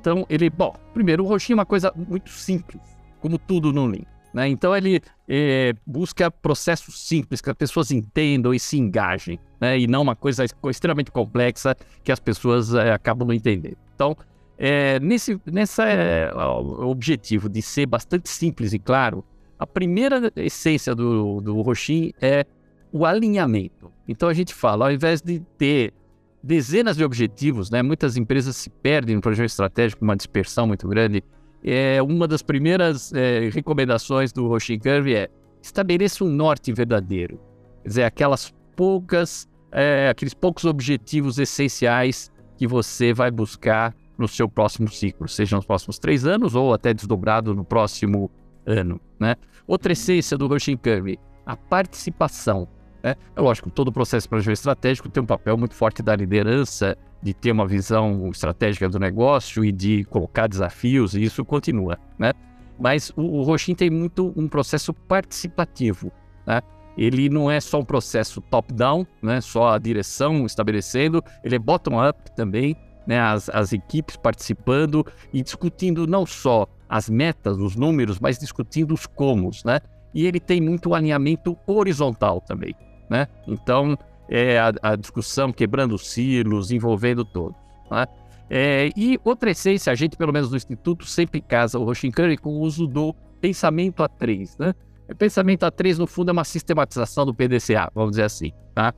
Então, 0.00 0.26
ele, 0.28 0.48
bom, 0.48 0.74
primeiro, 0.94 1.24
o 1.24 1.28
Roshin 1.28 1.52
é 1.52 1.56
uma 1.56 1.66
coisa 1.66 1.92
muito 1.94 2.30
simples, 2.30 2.80
como 3.20 3.38
tudo 3.38 3.72
no 3.72 3.86
Lean. 3.86 4.04
Né? 4.32 4.48
Então, 4.48 4.74
ele 4.74 5.00
é, 5.28 5.74
busca 5.86 6.30
processos 6.30 7.06
simples, 7.06 7.40
que 7.40 7.50
as 7.50 7.56
pessoas 7.56 7.90
entendam 7.90 8.54
e 8.54 8.58
se 8.58 8.78
engajem, 8.78 9.38
né? 9.60 9.78
E 9.78 9.86
não 9.86 10.00
uma 10.02 10.16
coisa 10.16 10.44
extremamente 10.70 11.10
complexa 11.10 11.76
que 12.02 12.10
as 12.10 12.18
pessoas 12.18 12.74
é, 12.74 12.92
acabam 12.92 13.28
não 13.28 13.34
entendendo. 13.34 13.76
Então, 13.94 14.16
é, 14.64 15.00
nesse 15.00 15.40
nessa, 15.44 15.84
é, 15.88 16.32
objetivo 16.36 17.48
de 17.48 17.60
ser 17.60 17.84
bastante 17.84 18.28
simples 18.28 18.72
e 18.72 18.78
claro, 18.78 19.24
a 19.58 19.66
primeira 19.66 20.32
essência 20.36 20.94
do, 20.94 21.40
do 21.40 21.60
Roshin 21.62 22.12
é 22.20 22.46
o 22.92 23.04
alinhamento. 23.04 23.90
Então 24.06 24.28
a 24.28 24.32
gente 24.32 24.54
fala, 24.54 24.84
ao 24.84 24.92
invés 24.92 25.20
de 25.20 25.40
ter 25.58 25.92
dezenas 26.40 26.96
de 26.96 27.02
objetivos, 27.02 27.72
né, 27.72 27.82
muitas 27.82 28.16
empresas 28.16 28.54
se 28.54 28.70
perdem 28.70 29.16
no 29.16 29.20
projeto 29.20 29.48
estratégico, 29.48 30.04
uma 30.04 30.14
dispersão 30.16 30.64
muito 30.64 30.86
grande. 30.86 31.24
É, 31.64 32.00
uma 32.00 32.28
das 32.28 32.40
primeiras 32.40 33.12
é, 33.12 33.50
recomendações 33.52 34.32
do 34.32 34.46
Roshin 34.46 34.78
Curve 34.78 35.12
é 35.12 35.28
estabeleça 35.60 36.22
um 36.22 36.28
norte 36.28 36.72
verdadeiro. 36.72 37.40
Quer 37.82 37.88
dizer, 37.88 38.04
aquelas 38.04 38.54
poucas, 38.76 39.48
é, 39.72 40.08
aqueles 40.08 40.34
poucos 40.34 40.64
objetivos 40.64 41.40
essenciais 41.40 42.30
que 42.56 42.64
você 42.64 43.12
vai 43.12 43.30
buscar 43.32 43.92
no 44.22 44.28
seu 44.28 44.48
próximo 44.48 44.88
ciclo, 44.88 45.28
seja 45.28 45.56
nos 45.56 45.66
próximos 45.66 45.98
três 45.98 46.24
anos 46.24 46.54
ou 46.54 46.72
até 46.72 46.94
desdobrado 46.94 47.54
no 47.54 47.64
próximo 47.64 48.30
ano. 48.64 49.00
Né? 49.18 49.34
Outra 49.66 49.92
essência 49.92 50.38
do 50.38 50.46
Roshin 50.46 50.76
Curve, 50.76 51.18
a 51.44 51.56
participação. 51.56 52.68
Né? 53.02 53.16
É 53.34 53.40
lógico, 53.40 53.68
todo 53.68 53.88
o 53.88 53.92
processo 53.92 54.24
de 54.24 54.28
planejamento 54.30 54.58
estratégico 54.58 55.08
tem 55.08 55.22
um 55.22 55.26
papel 55.26 55.58
muito 55.58 55.74
forte 55.74 56.02
da 56.02 56.14
liderança, 56.14 56.96
de 57.20 57.34
ter 57.34 57.50
uma 57.50 57.66
visão 57.66 58.30
estratégica 58.30 58.88
do 58.88 58.98
negócio 58.98 59.64
e 59.64 59.72
de 59.72 60.04
colocar 60.04 60.46
desafios, 60.46 61.14
e 61.14 61.22
isso 61.22 61.44
continua. 61.44 61.98
Né? 62.18 62.32
Mas 62.78 63.12
o, 63.16 63.42
o 63.42 63.56
tem 63.76 63.90
muito 63.90 64.32
um 64.36 64.48
processo 64.48 64.94
participativo. 64.94 66.12
Né? 66.46 66.60
Ele 66.96 67.28
não 67.28 67.50
é 67.50 67.60
só 67.60 67.80
um 67.80 67.84
processo 67.84 68.40
top-down, 68.40 69.04
né? 69.20 69.40
só 69.40 69.70
a 69.70 69.78
direção 69.78 70.46
estabelecendo, 70.46 71.22
ele 71.42 71.56
é 71.56 71.58
bottom-up 71.58 72.30
também, 72.36 72.76
né, 73.06 73.20
as, 73.20 73.48
as 73.48 73.72
equipes 73.72 74.16
participando 74.16 75.06
e 75.32 75.42
discutindo 75.42 76.06
não 76.06 76.24
só 76.26 76.66
as 76.88 77.08
metas, 77.08 77.56
os 77.58 77.74
números, 77.74 78.20
mas 78.20 78.38
discutindo 78.38 78.92
os 78.92 79.06
comos, 79.06 79.64
né? 79.64 79.80
E 80.12 80.26
ele 80.26 80.38
tem 80.38 80.60
muito 80.60 80.94
alinhamento 80.94 81.56
horizontal 81.66 82.40
também, 82.42 82.74
né? 83.08 83.26
Então, 83.48 83.96
é 84.28 84.58
a, 84.58 84.72
a 84.82 84.96
discussão 84.96 85.52
quebrando 85.52 85.96
silos, 85.96 86.70
envolvendo 86.70 87.24
todos, 87.24 87.56
né? 87.90 88.06
É, 88.50 88.90
e 88.94 89.18
outra 89.24 89.50
essência, 89.50 89.90
a 89.90 89.94
gente, 89.94 90.14
pelo 90.14 90.30
menos 90.30 90.50
no 90.50 90.56
Instituto, 90.58 91.06
sempre 91.06 91.40
casa 91.40 91.78
o 91.78 91.84
Roshinkari 91.84 92.36
com 92.36 92.50
o 92.50 92.60
uso 92.60 92.86
do 92.86 93.14
pensamento 93.40 94.02
A3, 94.02 94.56
né? 94.58 94.74
O 95.10 95.16
pensamento 95.16 95.64
A3, 95.64 95.96
no 95.96 96.06
fundo, 96.06 96.28
é 96.28 96.32
uma 96.32 96.44
sistematização 96.44 97.24
do 97.24 97.34
PDCA, 97.34 97.90
vamos 97.94 98.10
dizer 98.10 98.24
assim, 98.24 98.52
tá? 98.74 98.92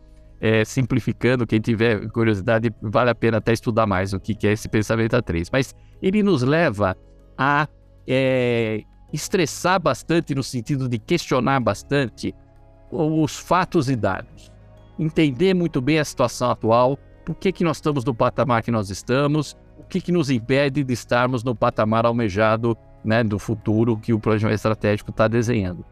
É, 0.44 0.62
simplificando, 0.62 1.46
quem 1.46 1.58
tiver 1.58 2.06
curiosidade, 2.10 2.70
vale 2.82 3.08
a 3.08 3.14
pena 3.14 3.38
até 3.38 3.54
estudar 3.54 3.86
mais 3.86 4.12
o 4.12 4.20
que, 4.20 4.46
é 4.46 4.52
esse 4.52 4.68
pensamento 4.68 5.16
A3. 5.16 5.48
Mas 5.50 5.74
ele 6.02 6.22
nos 6.22 6.42
leva 6.42 6.94
a 7.38 7.66
é, 8.06 8.82
estressar 9.10 9.80
bastante 9.80 10.34
no 10.34 10.42
sentido 10.42 10.86
de 10.86 10.98
questionar 10.98 11.60
bastante 11.60 12.34
os 12.92 13.38
fatos 13.38 13.88
e 13.88 13.96
dados. 13.96 14.52
Entender 14.98 15.54
muito 15.54 15.80
bem 15.80 15.98
a 15.98 16.04
situação 16.04 16.50
atual, 16.50 16.98
por 17.24 17.34
que, 17.36 17.50
que 17.50 17.64
nós 17.64 17.78
estamos 17.78 18.04
no 18.04 18.14
patamar 18.14 18.62
que 18.62 18.70
nós 18.70 18.90
estamos, 18.90 19.56
o 19.78 19.84
que, 19.84 19.98
que 19.98 20.12
nos 20.12 20.28
impede 20.28 20.84
de 20.84 20.92
estarmos 20.92 21.42
no 21.42 21.54
patamar 21.54 22.04
almejado 22.04 22.76
né, 23.02 23.24
do 23.24 23.38
futuro 23.38 23.96
que 23.96 24.12
o 24.12 24.20
planejamento 24.20 24.56
estratégico 24.56 25.08
está 25.08 25.26
desenhando. 25.26 25.86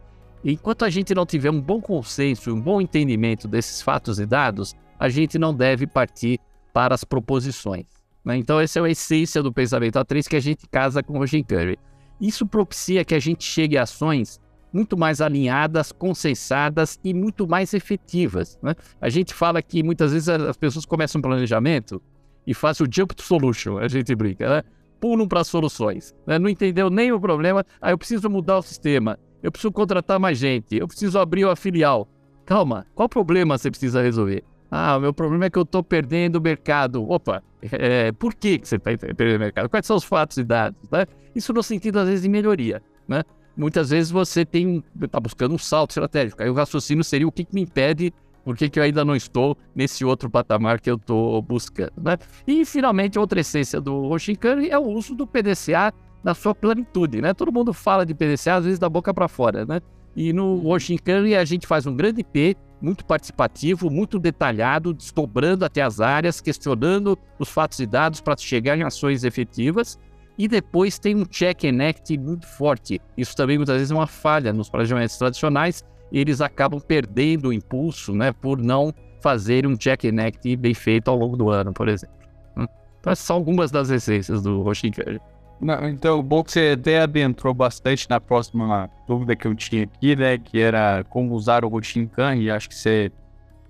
Enquanto 0.45 0.85
a 0.85 0.91
gente 0.91 1.15
não 1.15 1.25
tiver 1.25 1.51
um 1.51 1.61
bom 1.61 1.81
consenso, 1.81 2.53
um 2.53 2.61
bom 2.61 2.81
entendimento 2.81 3.47
desses 3.47 3.81
fatos 3.81 4.19
e 4.19 4.27
dados, 4.27 4.75
a 4.99 5.09
gente 5.09 5.39
não 5.39 5.55
deve 5.55 5.87
partir 5.87 6.41
para 6.73 6.95
as 6.95 7.05
proposições. 7.05 7.87
Né? 8.25 8.37
Então, 8.37 8.59
essa 8.59 8.81
é 8.81 8.83
a 8.83 8.91
essência 8.91 9.43
do 9.43 9.53
pensamento 9.53 9.99
A3 9.99 10.29
que 10.29 10.37
a 10.37 10.41
gente 10.41 10.67
casa 10.69 11.03
com 11.03 11.19
o 11.19 11.27
Jim 11.27 11.45
Curry. 11.45 11.79
Isso 12.21 12.47
propicia 12.47 13.05
que 13.05 13.15
a 13.15 13.19
gente 13.19 13.45
chegue 13.45 13.77
a 13.77 13.83
ações 13.83 14.41
muito 14.73 14.97
mais 14.97 15.21
alinhadas, 15.21 15.93
consensadas 15.93 16.99
e 17.05 17.13
muito 17.13 17.47
mais 17.47 17.75
efetivas. 17.75 18.59
Né? 18.63 18.75
A 19.01 19.09
gente 19.09 19.35
fala 19.35 19.61
que 19.61 19.83
muitas 19.83 20.13
vezes 20.13 20.29
as 20.29 20.57
pessoas 20.57 20.87
começam 20.87 21.19
um 21.19 21.23
planejamento 21.23 22.03
e 22.47 22.55
fazem 22.55 22.87
o 22.87 22.91
jump 22.91 23.15
to 23.15 23.23
solution, 23.23 23.79
a 23.79 23.87
gente 23.87 24.15
brinca, 24.15 24.49
né? 24.49 24.63
pulam 25.01 25.29
para 25.29 25.45
soluções. 25.45 26.15
Né? 26.27 26.39
Não 26.39 26.49
entendeu 26.49 26.89
nem 26.89 27.13
o 27.13 27.21
problema, 27.21 27.61
aí 27.81 27.91
ah, 27.91 27.91
eu 27.91 27.99
preciso 27.99 28.31
mudar 28.31 28.59
o 28.59 28.63
sistema, 28.63 29.19
eu 29.43 29.51
preciso 29.51 29.73
contratar 29.73 30.21
mais 30.21 30.39
gente, 30.39 30.77
eu 30.77 30.87
preciso 30.87 31.19
abrir 31.19 31.45
uma 31.45 31.57
filial. 31.57 32.09
Calma, 32.45 32.87
qual 32.95 33.09
problema 33.09 33.59
você 33.59 33.71
precisa 33.71 34.03
resolver? 34.03 34.45
Ah, 34.71 34.97
o 34.97 35.01
meu 35.01 35.13
problema 35.13 35.45
é 35.45 35.51
que 35.51 35.59
eu 35.59 35.65
estou 35.65 35.83
perdendo 35.83 36.37
o 36.37 36.41
mercado. 36.41 37.09
Opa, 37.11 37.43
é, 37.73 38.11
por 38.13 38.35
que, 38.35 38.61
você 38.63 38.77
está 38.77 38.91
perdendo 38.97 39.37
o 39.37 39.41
mercado? 39.41 39.69
Quais 39.69 39.85
são 39.85 39.97
os 39.97 40.05
fatos 40.05 40.39
e 40.39 40.45
dados? 40.45 40.81
Né? 40.91 41.07
Isso 41.35 41.53
no 41.53 41.63
sentido, 41.63 41.99
às 41.99 42.07
vezes, 42.07 42.23
de 42.23 42.29
melhoria. 42.29 42.83
Né? 43.07 43.23
Muitas 43.57 43.91
vezes 43.91 44.11
você 44.11 44.47
tem 44.47 44.83
está 45.01 45.21
buscando 45.21 45.55
um 45.55 45.59
salto 45.59 45.91
estratégico. 45.91 46.43
Aí 46.43 46.49
o 46.49 46.55
raciocínio 46.55 47.05
seria 47.05 47.29
o 47.29 47.33
que, 47.33 47.45
que 47.45 47.55
me 47.55 47.61
impede, 47.63 48.15
por 48.45 48.57
que, 48.57 48.71
que 48.71 48.79
eu 48.79 48.83
ainda 48.83 49.05
não 49.05 49.15
estou 49.15 49.57
nesse 49.75 50.05
outro 50.05 50.31
patamar 50.31 50.81
que 50.81 50.91
eu 50.91 50.97
estou 50.97 51.43
buscando. 51.43 51.93
Né? 52.03 52.17
E, 52.47 52.65
finalmente, 52.65 53.19
outra 53.19 53.41
essência 53.41 53.81
do 53.81 54.09
Roshinkan 54.09 54.65
é 54.65 54.79
o 54.79 54.87
uso 54.87 55.15
do 55.15 55.27
PDCA 55.27 55.93
na 56.23 56.35
sua 56.35 56.55
plenitude. 56.55 57.21
Né? 57.21 57.35
Todo 57.35 57.53
mundo 57.53 57.73
fala 57.73 58.07
de 58.07 58.15
PDCA, 58.15 58.55
às 58.55 58.65
vezes, 58.65 58.79
da 58.79 58.89
boca 58.89 59.13
para 59.13 59.29
fora. 59.29 59.65
Né? 59.65 59.81
E 60.15 60.33
no 60.33 60.57
Roshinkan 60.57 61.25
a 61.39 61.45
gente 61.45 61.67
faz 61.67 61.87
um 61.87 61.95
grande 61.95 62.23
P 62.23 62.57
muito 62.81 63.05
participativo, 63.05 63.89
muito 63.89 64.19
detalhado, 64.19 64.93
desdobrando 64.93 65.65
até 65.65 65.83
as 65.83 66.01
áreas, 66.01 66.41
questionando 66.41 67.17
os 67.39 67.49
fatos 67.49 67.79
e 67.79 67.87
dados 67.87 68.21
para 68.21 68.37
chegar 68.37 68.77
em 68.77 68.83
ações 68.83 69.25
efetivas. 69.25 69.99
E 70.37 70.49
depois 70.49 70.99
tem 70.99 71.15
um 71.15 71.25
check 71.25 71.65
and 71.65 71.83
act 71.89 72.19
muito 72.19 72.47
forte. 72.47 73.01
Isso 73.17 73.37
também 73.37 73.59
muitas 73.59 73.77
vezes 73.77 73.91
é 73.91 73.95
uma 73.95 74.07
falha 74.07 74.53
nos 74.53 74.69
planejamentos 74.69 75.17
tradicionais. 75.17 75.85
Eles 76.11 76.41
acabam 76.41 76.81
perdendo 76.81 77.49
o 77.49 77.53
impulso 77.53 78.15
né, 78.15 78.33
por 78.33 78.59
não 78.59 78.93
fazerem 79.23 79.71
um 79.71 79.77
check 79.77 80.05
and 80.05 80.21
act 80.21 80.57
bem 80.57 80.75
feito 80.75 81.09
ao 81.09 81.17
longo 81.17 81.37
do 81.37 81.51
ano, 81.51 81.73
por 81.73 81.89
exemplo. 81.89 82.17
Hum? 82.57 82.67
Então, 82.99 83.13
essas 83.13 83.25
são 83.25 83.37
algumas 83.37 83.71
das 83.71 83.91
essências 83.91 84.43
do 84.43 84.63
Roshinkan. 84.63 85.21
Não, 85.63 85.89
então, 85.89 86.21
bom 86.21 86.43
que 86.43 86.51
você 86.51 86.77
até 86.77 87.01
adentrou 87.01 87.55
bastante 87.55 88.11
na 88.11 88.21
próxima 88.21 88.91
dúvida 89.07 89.37
que 89.37 89.47
eu 89.47 89.55
tinha 89.55 89.85
aqui, 89.85 90.17
né? 90.17 90.37
Que 90.37 90.59
era 90.59 91.05
como 91.05 91.35
usar 91.35 91.65
o 91.65 91.69
Roshinkan, 91.69 92.35
e 92.35 92.51
acho 92.51 92.69
que 92.69 92.75
você, 92.75 93.13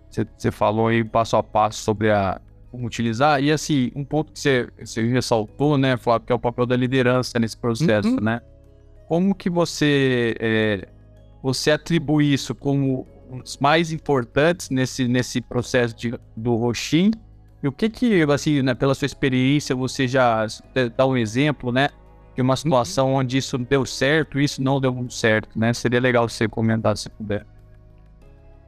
você, 0.08 0.26
você, 0.36 0.50
falou 0.50 0.88
aí 0.88 1.04
passo 1.04 1.36
a 1.36 1.42
passo 1.42 1.82
sobre 1.82 2.10
a, 2.10 2.40
como 2.70 2.86
utilizar. 2.86 3.42
E 3.42 3.52
assim, 3.52 3.92
um 3.94 4.04
ponto 4.04 4.32
que 4.32 4.40
você, 4.40 4.68
você 4.80 5.06
ressaltou, 5.06 5.76
né, 5.76 5.98
Flávio, 5.98 6.26
que 6.26 6.32
é 6.32 6.34
o 6.34 6.38
papel 6.38 6.64
da 6.64 6.76
liderança 6.76 7.38
nesse 7.38 7.58
processo, 7.58 8.08
uhum. 8.08 8.20
né? 8.22 8.40
Como 9.06 9.34
que 9.34 9.50
você, 9.50 10.34
é, 10.40 10.88
você 11.42 11.72
atribui 11.72 12.32
isso 12.32 12.54
como 12.54 13.06
os 13.30 13.58
mais 13.58 13.92
importantes 13.92 14.70
nesse, 14.70 15.06
nesse 15.06 15.42
processo 15.42 15.94
de, 15.94 16.18
do 16.34 16.56
Roshin 16.56 17.10
e 17.62 17.68
o 17.68 17.72
que 17.72 17.88
que, 17.88 18.22
assim, 18.22 18.60
né, 18.60 18.74
pela 18.74 18.94
sua 18.94 19.06
experiência, 19.06 19.74
você 19.74 20.08
já 20.08 20.46
dá 20.96 21.06
um 21.06 21.16
exemplo, 21.16 21.70
né? 21.70 21.90
De 22.34 22.42
uma 22.42 22.56
situação 22.56 23.10
uhum. 23.10 23.16
onde 23.16 23.38
isso 23.38 23.56
deu 23.56 23.86
certo 23.86 24.40
e 24.40 24.44
isso 24.44 24.60
não 24.62 24.80
deu 24.80 24.92
muito 24.92 25.14
certo, 25.14 25.56
né? 25.56 25.72
Seria 25.72 26.00
legal 26.00 26.28
você 26.28 26.48
comentar 26.48 26.96
se 26.96 27.08
puder. 27.10 27.46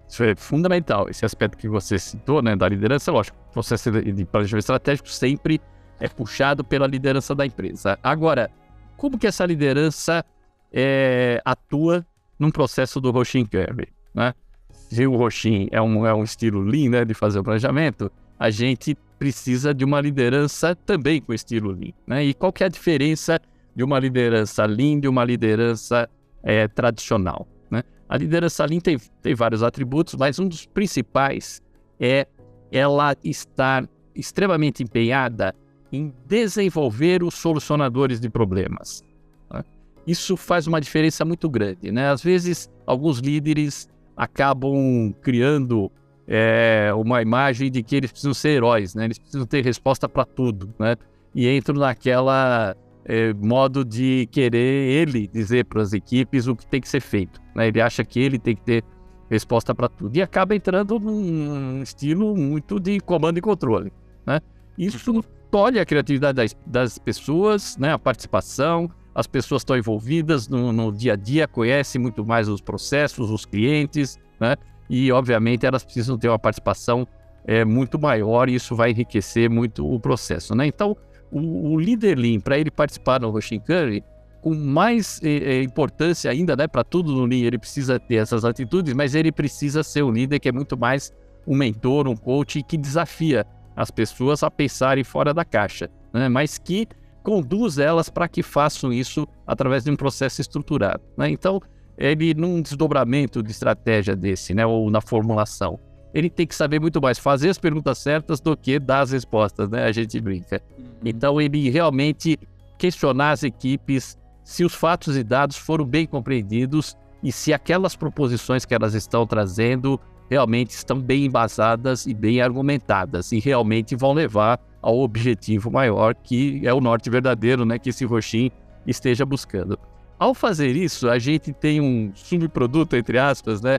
Isso 0.06 0.22
é 0.22 0.36
fundamental. 0.36 1.08
Esse 1.08 1.24
aspecto 1.24 1.56
que 1.58 1.68
você 1.68 1.98
citou, 1.98 2.40
né, 2.40 2.54
da 2.54 2.68
liderança, 2.68 3.10
lógico, 3.10 3.36
o 3.50 3.52
processo 3.52 3.90
de 3.90 4.24
planejamento 4.26 4.62
estratégico 4.62 5.08
sempre 5.08 5.60
é 5.98 6.08
puxado 6.08 6.62
pela 6.62 6.86
liderança 6.86 7.34
da 7.34 7.44
empresa. 7.44 7.98
Agora, 8.02 8.50
como 8.96 9.18
que 9.18 9.26
essa 9.26 9.44
liderança 9.44 10.24
é, 10.72 11.40
atua 11.44 12.06
num 12.38 12.50
processo 12.50 13.00
do 13.00 13.10
Roshin 13.10 13.46
Curve, 13.46 13.88
né? 14.14 14.34
Se 14.70 15.06
o 15.06 15.16
Roshin 15.16 15.68
é 15.72 15.80
um, 15.80 16.06
é 16.06 16.14
um 16.14 16.22
estilo 16.22 16.60
lean, 16.60 16.90
né, 16.90 17.04
de 17.04 17.14
fazer 17.14 17.38
o 17.38 17.44
planejamento, 17.44 18.12
a 18.38 18.50
gente 18.50 18.96
precisa 19.18 19.72
de 19.72 19.84
uma 19.84 20.00
liderança 20.00 20.74
também 20.74 21.20
com 21.20 21.32
estilo 21.32 21.70
Lean. 21.70 21.92
Né? 22.06 22.26
E 22.26 22.34
qual 22.34 22.52
que 22.52 22.62
é 22.62 22.66
a 22.66 22.68
diferença 22.70 23.40
de 23.74 23.82
uma 23.82 23.98
liderança 23.98 24.64
Lean 24.66 25.00
de 25.00 25.08
uma 25.08 25.24
liderança 25.24 26.08
é, 26.42 26.68
tradicional? 26.68 27.46
Né? 27.70 27.82
A 28.08 28.16
liderança 28.16 28.64
Lean 28.64 28.80
tem, 28.80 28.98
tem 29.22 29.34
vários 29.34 29.62
atributos, 29.62 30.14
mas 30.14 30.38
um 30.38 30.48
dos 30.48 30.66
principais 30.66 31.62
é 31.98 32.26
ela 32.70 33.16
estar 33.22 33.88
extremamente 34.14 34.82
empenhada 34.82 35.54
em 35.92 36.12
desenvolver 36.26 37.22
os 37.22 37.34
solucionadores 37.34 38.20
de 38.20 38.28
problemas. 38.28 39.02
Né? 39.50 39.62
Isso 40.06 40.36
faz 40.36 40.66
uma 40.66 40.80
diferença 40.80 41.24
muito 41.24 41.48
grande. 41.48 41.92
Né? 41.92 42.10
Às 42.10 42.22
vezes, 42.22 42.68
alguns 42.86 43.18
líderes 43.18 43.88
acabam 44.16 45.14
criando 45.22 45.90
é, 46.26 46.90
uma 46.94 47.20
imagem 47.20 47.70
de 47.70 47.82
que 47.82 47.96
eles 47.96 48.10
precisam 48.10 48.34
ser 48.34 48.50
heróis, 48.50 48.94
né? 48.94 49.04
Eles 49.04 49.18
precisam 49.18 49.46
ter 49.46 49.62
resposta 49.64 50.08
para 50.08 50.24
tudo, 50.24 50.74
né? 50.78 50.96
E 51.34 51.48
entram 51.48 51.76
naquela 51.76 52.76
é, 53.04 53.32
modo 53.34 53.84
de 53.84 54.26
querer 54.30 54.90
ele 54.90 55.26
dizer 55.26 55.66
para 55.66 55.82
as 55.82 55.92
equipes 55.92 56.46
o 56.46 56.56
que 56.56 56.66
tem 56.66 56.80
que 56.80 56.88
ser 56.88 57.00
feito. 57.00 57.40
Né? 57.54 57.68
Ele 57.68 57.80
acha 57.80 58.04
que 58.04 58.18
ele 58.20 58.38
tem 58.38 58.56
que 58.56 58.62
ter 58.62 58.84
resposta 59.30 59.74
para 59.74 59.88
tudo 59.88 60.16
e 60.16 60.22
acaba 60.22 60.54
entrando 60.54 60.98
num 60.98 61.82
estilo 61.82 62.36
muito 62.36 62.78
de 62.78 63.00
comando 63.00 63.38
e 63.38 63.40
controle, 63.40 63.92
né? 64.26 64.40
Isso 64.76 65.22
tolhe 65.50 65.78
a 65.78 65.86
criatividade 65.86 66.36
das, 66.36 66.56
das 66.66 66.98
pessoas, 66.98 67.76
né? 67.78 67.92
A 67.92 67.98
participação, 67.98 68.90
as 69.14 69.26
pessoas 69.26 69.60
estão 69.60 69.76
envolvidas 69.76 70.48
no, 70.48 70.72
no 70.72 70.92
dia 70.92 71.12
a 71.12 71.16
dia, 71.16 71.46
conhecem 71.46 72.00
muito 72.00 72.24
mais 72.24 72.48
os 72.48 72.60
processos, 72.60 73.30
os 73.30 73.44
clientes, 73.44 74.18
né? 74.40 74.56
E, 74.88 75.10
obviamente, 75.12 75.66
elas 75.66 75.84
precisam 75.84 76.18
ter 76.18 76.28
uma 76.28 76.38
participação 76.38 77.06
é, 77.46 77.64
muito 77.64 77.98
maior 77.98 78.48
e 78.48 78.54
isso 78.54 78.74
vai 78.74 78.90
enriquecer 78.90 79.50
muito 79.50 79.86
o 79.86 80.00
processo. 80.00 80.54
Né? 80.54 80.66
Então, 80.66 80.96
o, 81.30 81.72
o 81.72 81.80
líder 81.80 82.18
Lean, 82.18 82.40
para 82.40 82.58
ele 82.58 82.70
participar 82.70 83.20
no 83.20 83.30
Roshin 83.30 83.60
Curry, 83.60 84.02
com 84.40 84.54
mais 84.54 85.20
é, 85.22 85.62
importância 85.62 86.30
ainda, 86.30 86.54
né, 86.54 86.68
para 86.68 86.84
tudo 86.84 87.12
no 87.12 87.24
Lean, 87.24 87.46
ele 87.46 87.58
precisa 87.58 87.98
ter 87.98 88.16
essas 88.16 88.44
atitudes, 88.44 88.92
mas 88.92 89.14
ele 89.14 89.32
precisa 89.32 89.82
ser 89.82 90.02
um 90.02 90.10
líder 90.10 90.38
que 90.38 90.48
é 90.48 90.52
muito 90.52 90.76
mais 90.76 91.12
um 91.46 91.56
mentor, 91.56 92.06
um 92.06 92.16
coach 92.16 92.62
que 92.62 92.76
desafia 92.76 93.46
as 93.74 93.90
pessoas 93.90 94.42
a 94.42 94.50
pensarem 94.50 95.02
fora 95.02 95.32
da 95.32 95.44
caixa, 95.44 95.90
né, 96.12 96.28
mas 96.28 96.58
que 96.58 96.86
conduz 97.22 97.78
elas 97.78 98.10
para 98.10 98.28
que 98.28 98.42
façam 98.42 98.92
isso 98.92 99.26
através 99.46 99.82
de 99.82 99.90
um 99.90 99.96
processo 99.96 100.42
estruturado. 100.42 101.02
Né? 101.16 101.30
Então, 101.30 101.58
ele 101.96 102.34
num 102.34 102.60
desdobramento 102.60 103.42
de 103.42 103.50
estratégia 103.50 104.16
desse, 104.16 104.54
né, 104.54 104.66
ou 104.66 104.90
na 104.90 105.00
formulação, 105.00 105.78
ele 106.14 106.30
tem 106.30 106.46
que 106.46 106.54
saber 106.54 106.80
muito 106.80 107.02
mais 107.02 107.18
fazer 107.18 107.50
as 107.50 107.58
perguntas 107.58 107.98
certas 107.98 108.40
do 108.40 108.56
que 108.56 108.78
dar 108.78 109.00
as 109.00 109.10
respostas, 109.10 109.68
né? 109.68 109.84
A 109.84 109.90
gente 109.90 110.20
brinca. 110.20 110.62
Uhum. 110.78 110.84
Então 111.04 111.40
ele 111.40 111.68
realmente 111.68 112.38
questionar 112.78 113.32
as 113.32 113.42
equipes 113.42 114.16
se 114.44 114.64
os 114.64 114.74
fatos 114.74 115.16
e 115.16 115.24
dados 115.24 115.56
foram 115.56 115.84
bem 115.84 116.06
compreendidos 116.06 116.96
e 117.22 117.32
se 117.32 117.52
aquelas 117.52 117.96
proposições 117.96 118.64
que 118.64 118.74
elas 118.74 118.94
estão 118.94 119.26
trazendo 119.26 119.98
realmente 120.30 120.70
estão 120.70 121.00
bem 121.00 121.24
embasadas 121.24 122.06
e 122.06 122.14
bem 122.14 122.40
argumentadas 122.40 123.32
e 123.32 123.40
realmente 123.40 123.96
vão 123.96 124.12
levar 124.12 124.60
ao 124.80 124.98
objetivo 124.98 125.70
maior 125.70 126.14
que 126.14 126.60
é 126.64 126.72
o 126.72 126.80
norte 126.80 127.10
verdadeiro, 127.10 127.64
né, 127.64 127.78
que 127.78 127.90
esse 127.90 128.04
Roxin 128.04 128.50
esteja 128.86 129.24
buscando. 129.24 129.78
Ao 130.18 130.34
fazer 130.34 130.76
isso, 130.76 131.08
a 131.08 131.18
gente 131.18 131.52
tem 131.52 131.80
um 131.80 132.12
subproduto, 132.14 132.96
entre 132.96 133.18
aspas, 133.18 133.60
né? 133.60 133.78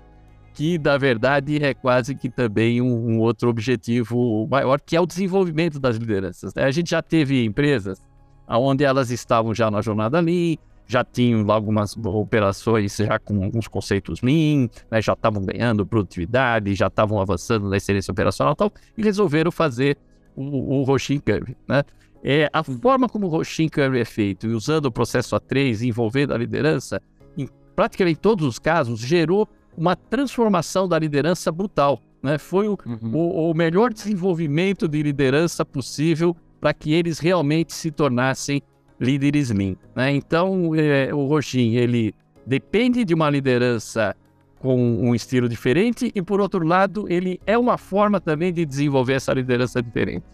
Que 0.53 0.77
na 0.77 0.97
verdade 0.97 1.63
é 1.63 1.73
quase 1.73 2.15
que 2.15 2.29
também 2.29 2.81
um, 2.81 3.11
um 3.11 3.19
outro 3.19 3.49
objetivo 3.49 4.47
maior, 4.49 4.79
que 4.79 4.95
é 4.95 5.01
o 5.01 5.05
desenvolvimento 5.05 5.79
das 5.79 5.97
lideranças. 5.97 6.53
Né? 6.53 6.63
A 6.63 6.71
gente 6.71 6.91
já 6.91 7.01
teve 7.01 7.43
empresas 7.43 8.01
onde 8.47 8.83
elas 8.83 9.11
estavam 9.11 9.53
já 9.53 9.69
na 9.69 9.81
jornada 9.81 10.17
ali, 10.17 10.59
já 10.87 11.03
tinham 11.03 11.49
algumas 11.51 11.97
operações 11.97 12.95
já 12.95 13.17
com 13.17 13.43
alguns 13.43 13.67
conceitos 13.67 14.21
Lean, 14.21 14.69
né, 14.89 15.01
já 15.01 15.13
estavam 15.13 15.43
ganhando 15.43 15.85
produtividade, 15.85 16.75
já 16.75 16.87
estavam 16.87 17.19
avançando 17.19 17.67
na 17.69 17.77
excelência 17.77 18.11
operacional 18.11 18.53
e 18.53 18.57
tal, 18.57 18.71
e 18.97 19.03
resolveram 19.03 19.51
fazer 19.51 19.97
o, 20.35 20.79
o 20.79 20.83
Roshin 20.83 21.19
Curve. 21.19 21.57
Né? 21.67 21.83
É, 22.27 22.49
a 22.51 22.63
forma 22.63 23.07
como 23.07 23.27
o 23.27 23.29
Roshin 23.29 23.69
Curve 23.69 23.99
é 23.99 24.03
feito, 24.03 24.47
e 24.47 24.49
usando 24.49 24.87
o 24.87 24.91
processo 24.91 25.35
A3, 25.35 25.87
envolvendo 25.87 26.33
a 26.33 26.37
liderança, 26.39 26.99
em 27.37 27.47
praticamente 27.75 28.19
todos 28.19 28.47
os 28.47 28.57
casos, 28.57 28.99
gerou 28.99 29.47
uma 29.77 29.95
transformação 29.95 30.87
da 30.87 30.97
liderança 30.97 31.51
brutal. 31.51 32.01
Né? 32.23 32.39
Foi 32.39 32.67
o, 32.67 32.75
uhum. 32.83 33.11
o, 33.15 33.51
o 33.51 33.53
melhor 33.53 33.93
desenvolvimento 33.93 34.87
de 34.87 35.03
liderança 35.03 35.63
possível 35.63 36.35
para 36.59 36.73
que 36.73 36.93
eles 36.93 37.19
realmente 37.19 37.71
se 37.75 37.91
tornassem 37.91 38.59
líderes 38.99 39.51
Lean. 39.51 39.75
Né? 39.95 40.15
Então, 40.15 40.73
é, 40.73 41.13
o 41.13 41.27
Roshin, 41.27 41.75
ele 41.75 42.11
depende 42.43 43.05
de 43.05 43.13
uma 43.13 43.29
liderança 43.29 44.15
com 44.57 44.75
um 44.75 45.13
estilo 45.13 45.47
diferente 45.47 46.11
e, 46.15 46.23
por 46.23 46.41
outro 46.41 46.65
lado, 46.65 47.05
ele 47.07 47.39
é 47.45 47.55
uma 47.55 47.77
forma 47.77 48.19
também 48.19 48.51
de 48.51 48.65
desenvolver 48.65 49.13
essa 49.13 49.31
liderança 49.31 49.79
diferente. 49.79 50.25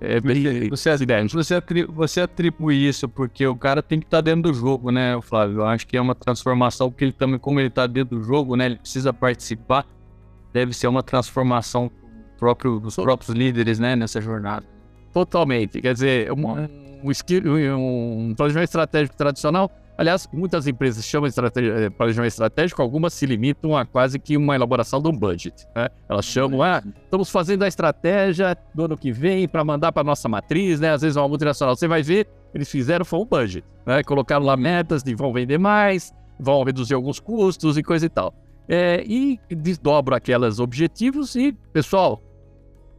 É 0.00 0.20
bem 0.20 0.68
você, 0.68 0.96
você, 0.96 1.54
atribui, 1.54 1.94
você 1.94 2.20
atribui 2.20 2.76
isso 2.76 3.08
porque 3.08 3.44
o 3.46 3.56
cara 3.56 3.82
tem 3.82 3.98
que 3.98 4.06
estar 4.06 4.18
tá 4.18 4.20
dentro 4.20 4.42
do 4.42 4.54
jogo, 4.54 4.92
né, 4.92 5.20
Flávio? 5.22 5.58
Eu 5.58 5.66
acho 5.66 5.86
que 5.86 5.96
é 5.96 6.00
uma 6.00 6.14
transformação, 6.14 6.88
porque 6.88 7.04
ele 7.06 7.12
também, 7.12 7.38
como 7.38 7.58
ele 7.58 7.68
está 7.68 7.86
dentro 7.86 8.16
do 8.16 8.22
jogo, 8.22 8.54
né, 8.54 8.66
ele 8.66 8.76
precisa 8.76 9.12
participar. 9.12 9.84
Deve 10.52 10.72
ser 10.72 10.86
uma 10.86 11.02
transformação 11.02 11.90
próprio, 12.38 12.78
dos 12.78 12.94
próprios 12.94 13.36
líderes, 13.36 13.78
né, 13.80 13.96
nessa 13.96 14.20
jornada. 14.20 14.64
Totalmente. 15.12 15.80
Quer 15.80 15.94
dizer, 15.94 16.32
um, 16.32 16.46
um, 17.02 17.10
skill, 17.10 17.42
um 17.76 18.34
planejamento 18.36 18.68
estratégico 18.68 19.16
tradicional. 19.16 19.70
Aliás, 19.98 20.28
muitas 20.32 20.68
empresas 20.68 21.04
chamam 21.04 21.28
de 21.28 21.34
eh, 21.36 21.90
planejamento 21.90 22.30
estratégico, 22.30 22.80
algumas 22.80 23.12
se 23.12 23.26
limitam 23.26 23.76
a 23.76 23.84
quase 23.84 24.16
que 24.16 24.36
uma 24.36 24.54
elaboração 24.54 25.02
de 25.02 25.08
um 25.08 25.12
budget. 25.12 25.66
Né? 25.74 25.88
Elas 26.08 26.24
chamam, 26.24 26.62
ah, 26.62 26.80
estamos 27.02 27.28
fazendo 27.28 27.64
a 27.64 27.68
estratégia 27.68 28.56
do 28.72 28.84
ano 28.84 28.96
que 28.96 29.10
vem 29.10 29.48
para 29.48 29.64
mandar 29.64 29.90
para 29.90 30.04
nossa 30.04 30.28
matriz, 30.28 30.78
né? 30.78 30.92
Às 30.92 31.02
vezes 31.02 31.16
é 31.16 31.20
uma 31.20 31.28
multinacional. 31.28 31.74
Você 31.74 31.88
vai 31.88 32.00
ver, 32.00 32.28
eles 32.54 32.70
fizeram 32.70 33.04
foi 33.04 33.18
um 33.18 33.24
budget, 33.24 33.64
né? 33.84 34.04
Colocaram 34.04 34.46
lá 34.46 34.56
metas 34.56 35.02
de 35.02 35.16
vão 35.16 35.32
vender 35.32 35.58
mais, 35.58 36.14
vão 36.38 36.62
reduzir 36.62 36.94
alguns 36.94 37.18
custos 37.18 37.76
e 37.76 37.82
coisa 37.82 38.06
e 38.06 38.08
tal. 38.08 38.32
É, 38.68 39.02
e 39.04 39.40
desdobram 39.50 40.16
aqueles 40.16 40.60
objetivos 40.60 41.34
e, 41.34 41.52
pessoal, 41.72 42.22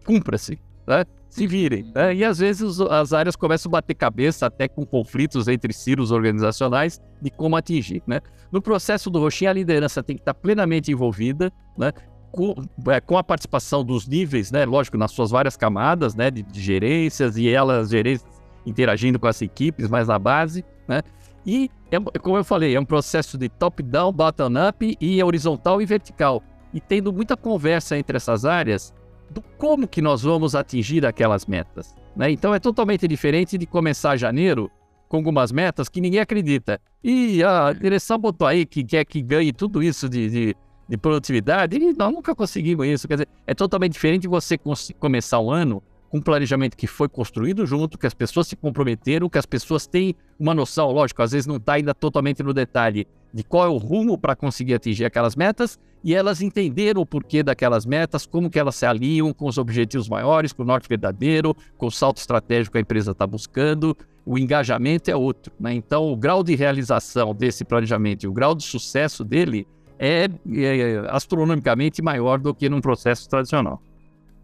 cumpra-se. 0.05 0.59
Né? 0.85 1.05
Se 1.29 1.45
virem. 1.45 1.91
Né? 1.93 2.15
E 2.15 2.23
às 2.23 2.39
vezes 2.39 2.79
as 2.81 3.13
áreas 3.13 3.35
começam 3.35 3.69
a 3.69 3.73
bater 3.73 3.93
cabeça 3.93 4.47
até 4.47 4.67
com 4.67 4.85
conflitos 4.85 5.47
entre 5.47 5.71
silos 5.71 6.11
organizacionais 6.11 6.99
de 7.21 7.29
como 7.29 7.55
atingir. 7.55 8.01
Né? 8.05 8.19
No 8.51 8.61
processo 8.61 9.09
do 9.09 9.19
Roxinha, 9.19 9.51
a 9.51 9.53
liderança 9.53 10.01
tem 10.01 10.15
que 10.15 10.21
estar 10.21 10.33
plenamente 10.33 10.91
envolvida, 10.91 11.51
né? 11.77 11.93
com, 12.31 12.55
é, 12.87 12.99
com, 12.99 13.17
a 13.17 13.23
participação 13.23 13.83
dos 13.83 14.07
níveis, 14.07 14.51
né? 14.51 14.65
lógico, 14.65 14.97
nas 14.97 15.11
suas 15.11 15.31
várias 15.31 15.55
camadas 15.55 16.15
né? 16.15 16.31
de, 16.31 16.41
de 16.41 16.61
gerências 16.61 17.37
e 17.37 17.47
elas, 17.47 17.89
gerências, 17.89 18.27
interagindo 18.65 19.19
com 19.19 19.27
as 19.27 19.41
equipes 19.41 19.87
mais 19.87 20.07
na 20.07 20.17
base. 20.17 20.65
Né? 20.87 21.01
E, 21.45 21.69
é, 21.91 21.99
como 22.19 22.37
eu 22.37 22.43
falei, 22.43 22.75
é 22.75 22.79
um 22.79 22.85
processo 22.85 23.37
de 23.37 23.49
top-down, 23.49 24.11
bottom-up 24.11 24.97
e 24.99 25.23
horizontal 25.23 25.81
e 25.81 25.85
vertical. 25.85 26.43
E 26.73 26.79
tendo 26.79 27.11
muita 27.11 27.35
conversa 27.35 27.97
entre 27.97 28.17
essas 28.17 28.45
áreas, 28.45 28.93
do 29.29 29.41
como 29.57 29.87
que 29.87 30.01
nós 30.01 30.21
vamos 30.21 30.55
atingir 30.55 31.05
aquelas 31.05 31.45
metas. 31.45 31.95
Né? 32.15 32.31
Então 32.31 32.53
é 32.53 32.59
totalmente 32.59 33.07
diferente 33.07 33.57
de 33.57 33.65
começar 33.65 34.17
janeiro 34.17 34.69
com 35.07 35.17
algumas 35.17 35.51
metas 35.51 35.89
que 35.89 35.99
ninguém 35.99 36.19
acredita. 36.19 36.79
E 37.03 37.43
a 37.43 37.73
direção 37.73 38.17
botou 38.17 38.47
aí 38.47 38.65
que 38.65 38.83
quer 38.83 39.03
que 39.05 39.21
ganhe 39.21 39.51
tudo 39.51 39.81
isso 39.81 40.07
de, 40.07 40.29
de, 40.29 40.55
de 40.87 40.97
produtividade, 40.97 41.77
e 41.77 41.93
nós 41.93 42.13
nunca 42.13 42.35
conseguimos 42.35 42.85
isso. 42.85 43.07
Quer 43.07 43.15
dizer, 43.15 43.29
é 43.47 43.53
totalmente 43.55 43.93
diferente 43.93 44.27
você 44.27 44.57
começar 44.99 45.39
um 45.39 45.49
ano 45.49 45.81
com 46.09 46.17
um 46.17 46.21
planejamento 46.21 46.75
que 46.75 46.87
foi 46.87 47.07
construído 47.07 47.65
junto, 47.65 47.97
que 47.97 48.07
as 48.07 48.13
pessoas 48.13 48.47
se 48.47 48.55
comprometeram, 48.55 49.29
que 49.29 49.37
as 49.37 49.45
pessoas 49.45 49.85
têm 49.87 50.15
uma 50.39 50.53
noção, 50.53 50.91
lógico, 50.91 51.21
às 51.21 51.31
vezes 51.31 51.45
não 51.47 51.57
está 51.57 51.73
ainda 51.73 51.93
totalmente 51.93 52.41
no 52.41 52.53
detalhe 52.53 53.07
de 53.33 53.43
qual 53.43 53.65
é 53.65 53.69
o 53.69 53.77
rumo 53.77 54.17
para 54.17 54.35
conseguir 54.35 54.73
atingir 54.73 55.05
aquelas 55.05 55.35
metas, 55.35 55.79
e 56.03 56.15
elas 56.15 56.41
entenderam 56.41 57.01
o 57.01 57.05
porquê 57.05 57.43
daquelas 57.43 57.85
metas, 57.85 58.25
como 58.25 58.49
que 58.49 58.57
elas 58.57 58.75
se 58.75 58.85
aliam 58.85 59.33
com 59.33 59.47
os 59.47 59.57
objetivos 59.57 60.07
maiores, 60.07 60.53
com 60.53 60.63
o 60.63 60.65
norte 60.65 60.87
verdadeiro, 60.87 61.55
com 61.77 61.87
o 61.87 61.91
salto 61.91 62.17
estratégico 62.17 62.73
que 62.73 62.77
a 62.77 62.81
empresa 62.81 63.11
está 63.11 63.27
buscando, 63.27 63.95
o 64.25 64.37
engajamento 64.37 65.11
é 65.11 65.15
outro. 65.15 65.51
Né? 65.59 65.73
Então, 65.73 66.11
o 66.11 66.15
grau 66.15 66.43
de 66.43 66.55
realização 66.55 67.35
desse 67.35 67.65
planejamento 67.65 68.23
e 68.23 68.27
o 68.27 68.33
grau 68.33 68.55
de 68.55 68.63
sucesso 68.63 69.23
dele 69.23 69.67
é, 69.97 70.29
é 70.53 71.03
astronomicamente 71.09 72.01
maior 72.01 72.39
do 72.39 72.53
que 72.53 72.69
num 72.69 72.79
processo 72.79 73.27
tradicional 73.27 73.81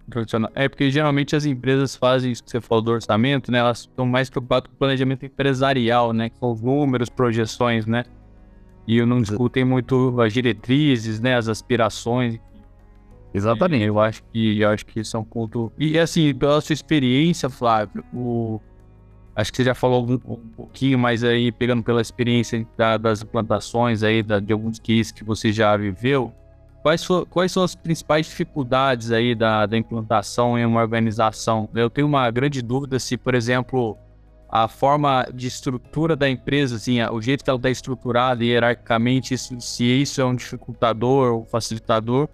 tradicional. 0.10 0.52
É 0.56 0.70
porque 0.70 0.90
geralmente 0.92 1.36
as 1.36 1.46
empresas 1.46 1.96
fazem 1.96 2.32
isso 2.32 2.44
que 2.44 2.52
você 2.52 2.62
falou 2.62 2.84
do 2.84 2.92
orçamento, 2.92 3.52
né? 3.52 3.60
Elas 3.60 3.82
estão 3.82 4.06
mais 4.06 4.30
preocupadas 4.30 4.68
com 4.68 4.76
o 4.76 4.78
planejamento 4.78 5.26
empresarial, 5.26 6.14
né? 6.14 6.30
Com 6.30 6.52
os 6.52 6.62
números, 6.62 7.10
projeções, 7.10 7.86
né? 7.86 8.06
E 8.88 9.04
não 9.06 9.22
discutem 9.22 9.66
muito 9.66 10.20
as 10.22 10.32
diretrizes, 10.34 11.20
né? 11.20 11.36
As 11.36 11.48
aspirações. 11.48 12.40
Exatamente. 13.34 13.84
eu 13.84 14.00
acho 14.00 14.24
que 14.32 14.60
eu 14.60 14.70
acho 14.70 14.86
que 14.86 15.00
isso 15.00 15.18
é 15.18 15.20
um 15.20 15.24
ponto. 15.24 15.72
E 15.78 16.00
assim, 16.00 16.34
pela 16.34 16.62
sua 16.62 16.74
experiência, 16.74 17.50
Flávio, 17.50 18.04
o... 18.14 18.62
acho 19.36 19.52
que 19.52 19.58
você 19.58 19.64
já 19.64 19.76
falou 19.76 20.08
um, 20.08 20.14
um 20.14 20.50
pouquinho, 20.56 20.98
mas 20.98 21.24
aí 21.24 21.52
pegando 21.52 21.84
pela 21.84 22.02
experiência 22.02 22.66
da, 22.78 22.98
das 22.98 23.22
implantações 23.22 24.04
aí, 24.04 24.24
da, 24.24 24.40
de 24.40 24.54
alguns 24.54 24.80
cases 24.80 25.12
que 25.12 25.24
você 25.24 25.52
já 25.52 25.76
viveu, 25.76 26.34
Quais, 26.86 27.04
for, 27.04 27.26
quais 27.26 27.52
são 27.52 27.64
as 27.64 27.74
principais 27.74 28.28
dificuldades 28.28 29.12
aí 29.12 29.34
da, 29.34 29.66
da 29.66 29.76
implantação 29.76 30.56
em 30.56 30.64
uma 30.64 30.82
organização? 30.82 31.68
Eu 31.74 31.90
tenho 31.90 32.06
uma 32.06 32.30
grande 32.30 32.62
dúvida 32.62 33.00
se, 33.00 33.18
por 33.18 33.34
exemplo, 33.34 33.98
a 34.50 34.68
forma 34.68 35.28
de 35.34 35.48
estrutura 35.48 36.16
da 36.16 36.30
empresa, 36.30 36.76
assim, 36.76 37.02
o 37.02 37.22
jeito 37.22 37.44
que 37.44 37.50
ela 37.50 37.58
está 37.58 37.70
estruturada 37.70 38.44
hierarquicamente, 38.44 39.34
isso, 39.34 39.60
se 39.60 39.84
isso 39.84 40.22
é 40.22 40.26
um 40.26 40.36
dificultador 40.36 41.34
ou 41.34 41.46
facilitador. 41.46 42.30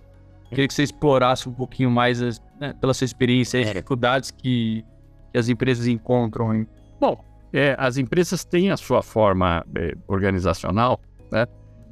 Queria 0.49 0.67
que 0.67 0.73
você 0.73 0.83
explorasse 0.83 1.47
um 1.47 1.53
pouquinho 1.53 1.89
mais, 1.89 2.19
né, 2.59 2.73
pela 2.79 2.93
sua 2.93 3.05
experiência, 3.05 3.59
as 3.59 3.67
dificuldades 3.67 4.31
que, 4.31 4.83
que 5.31 5.37
as 5.37 5.47
empresas 5.47 5.87
encontram. 5.87 6.53
Hein? 6.53 6.67
Bom, 6.99 7.23
é, 7.53 7.75
as 7.79 7.97
empresas 7.97 8.43
têm 8.43 8.69
a 8.69 8.77
sua 8.77 9.01
forma 9.01 9.65
é, 9.75 9.95
organizacional, 10.07 10.99
né? 11.31 11.47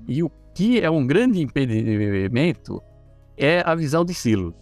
E 0.07 0.23
o 0.23 0.31
que 0.53 0.81
é 0.81 0.89
um 0.89 1.05
grande 1.05 1.41
impedimento 1.41 2.81
é 3.37 3.61
a 3.65 3.75
visão 3.75 4.03
de 4.03 4.13
silos. 4.13 4.53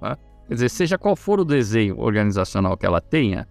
Tá? 0.00 0.18
Quer 0.48 0.54
dizer, 0.54 0.68
seja 0.68 0.98
qual 0.98 1.14
for 1.14 1.38
o 1.38 1.44
desenho 1.44 1.98
organizacional 2.00 2.76
que 2.76 2.86
ela 2.86 3.00
tenha, 3.00 3.46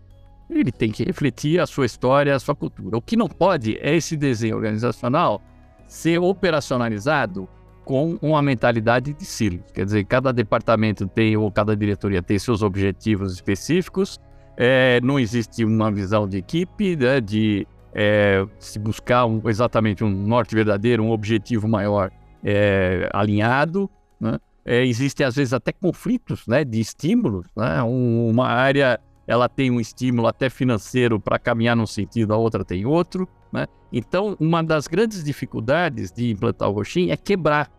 ele 0.49 0.71
tem 0.71 0.91
que 0.91 1.03
refletir 1.03 1.59
a 1.59 1.65
sua 1.65 1.85
história, 1.85 2.35
a 2.35 2.39
sua 2.39 2.55
cultura. 2.55 2.97
O 2.97 3.01
que 3.01 3.15
não 3.15 3.27
pode 3.27 3.77
é 3.79 3.95
esse 3.95 4.15
desenho 4.15 4.55
organizacional 4.55 5.41
ser 5.87 6.19
operacionalizado 6.19 7.47
com 7.83 8.17
uma 8.21 8.41
mentalidade 8.41 9.13
de 9.13 9.25
silos. 9.25 9.71
Quer 9.71 9.85
dizer, 9.85 10.03
cada 10.05 10.33
departamento 10.33 11.07
tem, 11.07 11.37
ou 11.37 11.51
cada 11.51 11.75
diretoria 11.75 12.21
tem 12.21 12.39
seus 12.39 12.63
objetivos 12.63 13.33
específicos, 13.33 14.19
é, 14.57 14.99
não 15.01 15.19
existe 15.19 15.63
uma 15.63 15.91
visão 15.91 16.27
de 16.27 16.37
equipe, 16.37 16.95
né, 16.95 17.19
de 17.21 17.67
é, 17.93 18.45
se 18.59 18.79
buscar 18.79 19.25
um, 19.25 19.41
exatamente 19.47 20.03
um 20.03 20.09
norte 20.09 20.55
verdadeiro, 20.55 21.03
um 21.03 21.11
objetivo 21.11 21.67
maior 21.67 22.11
é, 22.43 23.09
alinhado. 23.13 23.89
Né? 24.19 24.39
É, 24.65 24.85
existem 24.85 25.25
às 25.25 25.35
vezes 25.35 25.53
até 25.53 25.71
conflitos 25.71 26.47
né, 26.47 26.63
de 26.63 26.79
estímulos. 26.79 27.47
Né? 27.55 27.83
Um, 27.83 28.29
uma 28.29 28.47
área 28.47 28.99
ela 29.27 29.49
tem 29.49 29.71
um 29.71 29.79
estímulo 29.79 30.27
até 30.27 30.49
financeiro 30.49 31.19
para 31.19 31.39
caminhar 31.39 31.75
num 31.75 31.85
sentido, 31.85 32.33
a 32.33 32.37
outra 32.37 32.63
tem 32.63 32.85
outro. 32.85 33.27
Né? 33.51 33.67
Então, 33.91 34.35
uma 34.39 34.63
das 34.63 34.87
grandes 34.87 35.23
dificuldades 35.23 36.11
de 36.11 36.31
implantar 36.31 36.69
o 36.69 36.73
Roxin 36.73 37.09
é 37.09 37.17
quebrar 37.17 37.71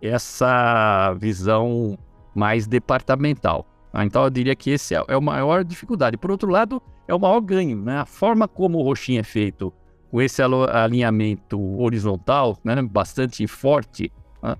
essa 0.00 1.14
visão 1.14 1.98
mais 2.34 2.66
departamental. 2.66 3.66
Ah, 3.92 4.04
então 4.04 4.22
eu 4.24 4.30
diria 4.30 4.54
que 4.54 4.70
esse 4.70 4.94
é, 4.94 5.04
é 5.08 5.14
a 5.14 5.20
maior 5.20 5.64
dificuldade. 5.64 6.16
Por 6.16 6.30
outro 6.30 6.50
lado, 6.50 6.80
é 7.06 7.14
o 7.14 7.18
maior 7.18 7.40
ganho. 7.40 7.76
Né? 7.76 7.98
A 7.98 8.06
forma 8.06 8.46
como 8.46 8.78
o 8.78 8.82
roxinho 8.82 9.20
é 9.20 9.24
feito, 9.24 9.72
com 10.10 10.20
esse 10.20 10.42
alinhamento 10.42 11.60
horizontal, 11.80 12.58
né, 12.64 12.82
bastante 12.82 13.46
forte, 13.46 14.12
né, 14.42 14.56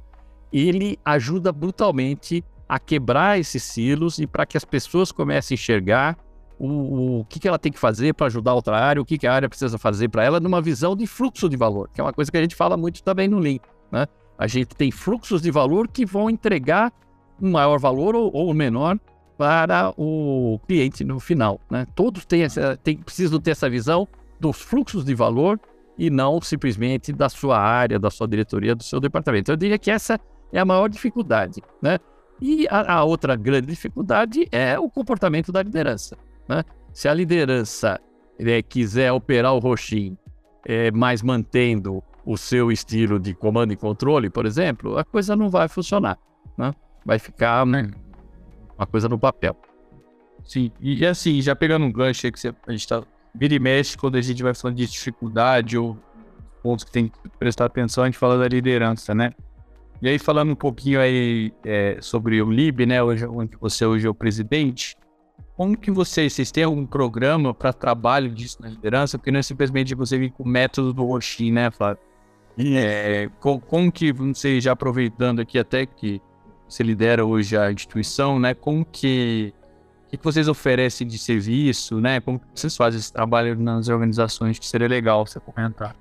ele 0.52 0.98
ajuda 1.04 1.52
brutalmente 1.52 2.44
a 2.70 2.78
quebrar 2.78 3.36
esses 3.36 3.64
silos 3.64 4.20
e 4.20 4.28
para 4.28 4.46
que 4.46 4.56
as 4.56 4.64
pessoas 4.64 5.10
comecem 5.10 5.56
a 5.56 5.58
enxergar 5.58 6.16
o, 6.56 7.18
o 7.18 7.24
que, 7.24 7.40
que 7.40 7.48
ela 7.48 7.58
tem 7.58 7.72
que 7.72 7.80
fazer 7.80 8.14
para 8.14 8.28
ajudar 8.28 8.54
outra 8.54 8.78
área, 8.78 9.02
o 9.02 9.04
que, 9.04 9.18
que 9.18 9.26
a 9.26 9.34
área 9.34 9.48
precisa 9.48 9.76
fazer 9.76 10.08
para 10.08 10.22
ela, 10.22 10.38
numa 10.38 10.62
visão 10.62 10.94
de 10.94 11.04
fluxo 11.04 11.48
de 11.48 11.56
valor, 11.56 11.90
que 11.92 12.00
é 12.00 12.04
uma 12.04 12.12
coisa 12.12 12.30
que 12.30 12.36
a 12.36 12.40
gente 12.40 12.54
fala 12.54 12.76
muito 12.76 13.02
também 13.02 13.26
no 13.26 13.40
Lean. 13.40 13.58
Né? 13.90 14.06
A 14.38 14.46
gente 14.46 14.68
tem 14.76 14.92
fluxos 14.92 15.42
de 15.42 15.50
valor 15.50 15.88
que 15.88 16.06
vão 16.06 16.30
entregar 16.30 16.92
um 17.42 17.50
maior 17.50 17.80
valor 17.80 18.14
ou, 18.14 18.30
ou 18.32 18.54
menor 18.54 19.00
para 19.36 19.92
o 19.96 20.60
cliente 20.68 21.02
no 21.02 21.18
final. 21.18 21.60
Né? 21.68 21.84
Todos 21.96 22.24
têm 22.24 22.44
essa, 22.44 22.76
têm, 22.76 22.98
precisam 22.98 23.40
ter 23.40 23.50
essa 23.50 23.68
visão 23.68 24.06
dos 24.38 24.60
fluxos 24.60 25.04
de 25.04 25.12
valor 25.12 25.58
e 25.98 26.08
não 26.08 26.40
simplesmente 26.40 27.12
da 27.12 27.28
sua 27.28 27.58
área, 27.58 27.98
da 27.98 28.10
sua 28.12 28.28
diretoria, 28.28 28.76
do 28.76 28.84
seu 28.84 29.00
departamento. 29.00 29.50
Eu 29.50 29.56
diria 29.56 29.76
que 29.76 29.90
essa 29.90 30.20
é 30.52 30.60
a 30.60 30.64
maior 30.64 30.88
dificuldade, 30.88 31.60
né? 31.82 31.98
E 32.40 32.66
a, 32.68 32.94
a 32.94 33.04
outra 33.04 33.36
grande 33.36 33.66
dificuldade 33.66 34.48
é 34.50 34.78
o 34.78 34.88
comportamento 34.88 35.52
da 35.52 35.62
liderança, 35.62 36.16
né? 36.48 36.64
Se 36.92 37.08
a 37.08 37.14
liderança 37.14 38.00
é, 38.38 38.62
quiser 38.62 39.12
operar 39.12 39.54
o 39.54 39.58
roxinho, 39.58 40.16
é, 40.64 40.90
mas 40.90 41.22
mantendo 41.22 42.02
o 42.24 42.36
seu 42.36 42.70
estilo 42.70 43.18
de 43.18 43.34
comando 43.34 43.72
e 43.72 43.76
controle, 43.76 44.30
por 44.30 44.46
exemplo, 44.46 44.98
a 44.98 45.04
coisa 45.04 45.36
não 45.36 45.48
vai 45.48 45.68
funcionar, 45.68 46.18
né? 46.56 46.72
Vai 47.04 47.18
ficar 47.18 47.64
né, 47.66 47.90
uma 48.76 48.86
coisa 48.86 49.08
no 49.08 49.18
papel. 49.18 49.56
Sim, 50.44 50.70
e 50.80 51.04
assim, 51.04 51.40
já 51.40 51.54
pegando 51.54 51.84
um 51.84 51.92
gancho 51.92 52.26
aí 52.26 52.32
que 52.32 52.40
você, 52.40 52.54
a 52.66 52.72
gente 52.72 52.88
tá 52.88 53.02
vira 53.34 53.54
e 53.54 53.58
mexe 53.58 53.96
quando 53.96 54.16
a 54.16 54.20
gente 54.20 54.42
vai 54.42 54.54
falando 54.54 54.76
de 54.76 54.86
dificuldade 54.86 55.78
ou 55.78 55.96
pontos 56.62 56.84
que 56.84 56.90
tem 56.90 57.08
que 57.08 57.28
prestar 57.38 57.66
atenção, 57.66 58.04
a 58.04 58.06
gente 58.06 58.18
fala 58.18 58.38
da 58.38 58.48
liderança, 58.48 59.14
né? 59.14 59.32
E 60.02 60.08
aí, 60.08 60.18
falando 60.18 60.52
um 60.52 60.56
pouquinho 60.56 61.00
aí 61.00 61.52
é, 61.64 61.98
sobre 62.00 62.40
o 62.40 62.50
LIB, 62.50 62.86
né, 62.86 63.02
hoje, 63.02 63.26
onde 63.26 63.56
você 63.56 63.84
hoje 63.84 64.06
é 64.06 64.10
o 64.10 64.14
presidente, 64.14 64.96
como 65.56 65.76
que 65.76 65.90
vocês, 65.90 66.32
vocês 66.32 66.50
têm 66.50 66.64
algum 66.64 66.86
programa 66.86 67.52
para 67.52 67.70
trabalho 67.70 68.30
disso 68.30 68.56
na 68.62 68.68
liderança? 68.68 69.18
Porque 69.18 69.30
não 69.30 69.40
é 69.40 69.42
simplesmente 69.42 69.94
você 69.94 70.16
vir 70.16 70.30
com 70.30 70.42
o 70.42 70.48
método 70.48 70.94
do 70.94 71.04
Roxin, 71.04 71.52
né, 71.52 71.70
Flávio? 71.70 72.02
É, 72.58 73.28
como, 73.40 73.60
como 73.60 73.92
que 73.92 74.12
você 74.12 74.60
já 74.60 74.72
aproveitando 74.72 75.40
aqui 75.40 75.58
até 75.58 75.84
que 75.84 76.20
você 76.66 76.82
lidera 76.82 77.24
hoje 77.24 77.56
a 77.56 77.70
instituição, 77.70 78.38
né? 78.38 78.54
Como 78.54 78.84
que 78.84 79.52
o 80.06 80.10
que 80.16 80.24
vocês 80.24 80.48
oferecem 80.48 81.06
de 81.06 81.18
serviço, 81.18 82.00
né? 82.00 82.20
Como 82.20 82.40
vocês 82.54 82.76
fazem 82.76 82.98
esse 82.98 83.12
trabalho 83.12 83.54
nas 83.58 83.88
organizações 83.88 84.58
que 84.58 84.66
seria 84.66 84.88
legal 84.88 85.26
você 85.26 85.38
comentar. 85.38 85.94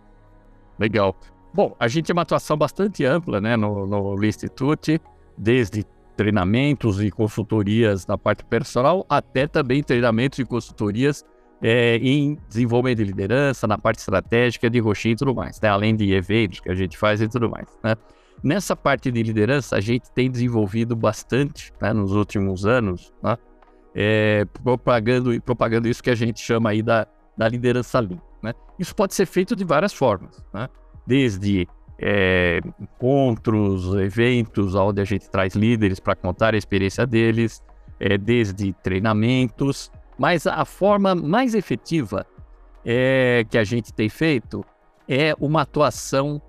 Legal. 0.77 1.15
Bom, 1.53 1.75
a 1.79 1.87
gente 1.87 2.05
tem 2.05 2.13
uma 2.13 2.21
atuação 2.21 2.55
bastante 2.55 3.03
ampla, 3.05 3.41
né, 3.41 3.55
no, 3.55 3.87
no 3.87 4.23
Institute, 4.23 5.01
desde 5.37 5.83
treinamentos 6.15 7.01
e 7.01 7.09
consultorias 7.09 8.05
na 8.05 8.17
parte 8.17 8.43
personal, 8.43 9.05
até 9.09 9.47
também 9.47 9.81
treinamentos 9.81 10.37
e 10.39 10.45
consultorias 10.45 11.23
é, 11.61 11.97
em 11.97 12.37
desenvolvimento 12.47 12.97
de 12.97 13.05
liderança, 13.05 13.65
na 13.67 13.77
parte 13.77 13.99
estratégica 13.99 14.69
de 14.69 14.79
roxinha 14.79 15.13
e 15.13 15.17
tudo 15.17 15.33
mais, 15.33 15.59
né? 15.61 15.69
além 15.69 15.95
de 15.95 16.11
eventos 16.13 16.59
que 16.59 16.69
a 16.69 16.75
gente 16.75 16.97
faz 16.97 17.21
e 17.21 17.27
tudo 17.27 17.49
mais. 17.49 17.67
Né? 17.83 17.95
Nessa 18.43 18.75
parte 18.75 19.11
de 19.11 19.23
liderança, 19.23 19.75
a 19.75 19.81
gente 19.81 20.11
tem 20.11 20.29
desenvolvido 20.29 20.95
bastante 20.95 21.73
né, 21.81 21.93
nos 21.93 22.11
últimos 22.11 22.65
anos, 22.65 23.13
né? 23.23 23.37
é, 23.95 24.45
propagando, 24.63 25.41
propagando 25.41 25.87
isso 25.87 26.03
que 26.03 26.09
a 26.09 26.15
gente 26.15 26.39
chama 26.39 26.69
aí 26.69 26.81
da, 26.81 27.07
da 27.37 27.47
liderança 27.47 27.99
Lean. 27.99 28.19
Né? 28.41 28.53
Isso 28.77 28.95
pode 28.95 29.13
ser 29.13 29.25
feito 29.25 29.55
de 29.55 29.63
várias 29.63 29.93
formas, 29.93 30.43
né? 30.53 30.69
Desde 31.09 31.67
é, 31.97 32.61
encontros, 32.79 33.95
eventos 33.95 34.75
onde 34.75 35.01
a 35.01 35.03
gente 35.03 35.27
traz 35.27 35.55
líderes 35.55 35.99
para 35.99 36.15
contar 36.15 36.53
a 36.53 36.57
experiência 36.57 37.03
deles, 37.07 37.63
é, 37.99 38.15
desde 38.15 38.71
treinamentos, 38.73 39.91
mas 40.19 40.45
a 40.45 40.63
forma 40.65 41.15
mais 41.15 41.55
efetiva 41.55 42.27
é, 42.85 43.43
que 43.49 43.57
a 43.57 43.63
gente 43.63 43.91
tem 43.91 44.07
feito 44.07 44.63
é 45.07 45.33
uma 45.39 45.63
atuação 45.63 46.39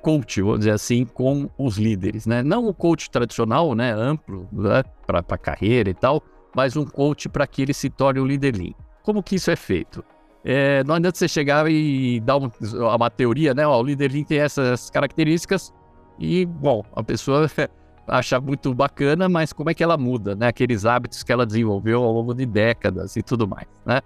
coach, 0.00 0.40
vamos 0.40 0.60
dizer 0.60 0.70
assim, 0.70 1.04
com 1.04 1.50
os 1.58 1.76
líderes, 1.76 2.24
né? 2.24 2.42
Não 2.42 2.66
o 2.66 2.72
coach 2.72 3.10
tradicional, 3.10 3.74
né, 3.74 3.92
amplo, 3.92 4.48
né, 4.50 4.82
para 5.06 5.36
carreira 5.36 5.90
e 5.90 5.94
tal, 5.94 6.22
mas 6.56 6.74
um 6.74 6.86
coach 6.86 7.28
para 7.28 7.46
que 7.46 7.60
ele 7.60 7.74
se 7.74 7.90
torne 7.90 8.18
um 8.18 8.26
líder 8.26 8.56
lean. 8.56 8.72
Como 9.02 9.22
que 9.22 9.34
isso 9.34 9.50
é 9.50 9.56
feito? 9.56 10.02
É, 10.44 10.82
não 10.84 10.94
adianta 10.94 11.18
você 11.18 11.28
chegar 11.28 11.70
e 11.70 12.20
dar 12.20 12.36
uma, 12.36 12.50
uma 12.96 13.10
teoria, 13.10 13.52
né? 13.52 13.66
Ó, 13.66 13.80
o 13.80 13.82
líder 13.82 14.10
tem 14.24 14.38
essas 14.38 14.88
características 14.90 15.72
e, 16.18 16.46
bom, 16.46 16.82
a 16.94 17.02
pessoa 17.02 17.50
acha 18.08 18.40
muito 18.40 18.74
bacana, 18.74 19.28
mas 19.28 19.52
como 19.52 19.70
é 19.70 19.74
que 19.74 19.82
ela 19.82 19.98
muda, 19.98 20.34
né? 20.34 20.48
Aqueles 20.48 20.84
hábitos 20.86 21.22
que 21.22 21.30
ela 21.30 21.44
desenvolveu 21.44 22.02
ao 22.02 22.12
longo 22.12 22.34
de 22.34 22.46
décadas 22.46 23.16
e 23.16 23.22
tudo 23.22 23.46
mais, 23.46 23.66
né? 23.84 24.00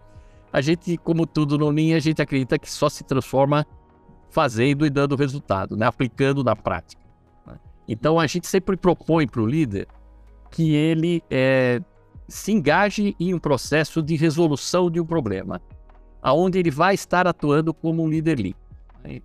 A 0.52 0.60
gente, 0.60 0.96
como 0.96 1.26
tudo 1.26 1.58
no 1.58 1.68
Lean, 1.70 1.96
a 1.96 2.00
gente 2.00 2.22
acredita 2.22 2.58
que 2.58 2.70
só 2.70 2.88
se 2.88 3.02
transforma 3.02 3.66
fazendo 4.30 4.86
e 4.86 4.90
dando 4.90 5.16
resultado, 5.16 5.76
né? 5.76 5.86
Aplicando 5.86 6.42
na 6.42 6.54
prática. 6.54 7.02
Né? 7.46 7.54
Então, 7.88 8.18
a 8.18 8.26
gente 8.26 8.46
sempre 8.46 8.76
propõe 8.76 9.26
para 9.26 9.40
o 9.40 9.46
líder 9.46 9.88
que 10.50 10.74
ele 10.74 11.22
é, 11.28 11.80
se 12.28 12.52
engaje 12.52 13.16
em 13.18 13.34
um 13.34 13.38
processo 13.38 14.00
de 14.00 14.14
resolução 14.16 14.88
de 14.88 15.00
um 15.00 15.04
problema, 15.04 15.60
aonde 16.24 16.58
ele 16.58 16.70
vai 16.70 16.94
estar 16.94 17.26
atuando 17.26 17.74
como 17.74 18.02
um 18.02 18.08
líder 18.08 18.40
Lean. 18.40 18.54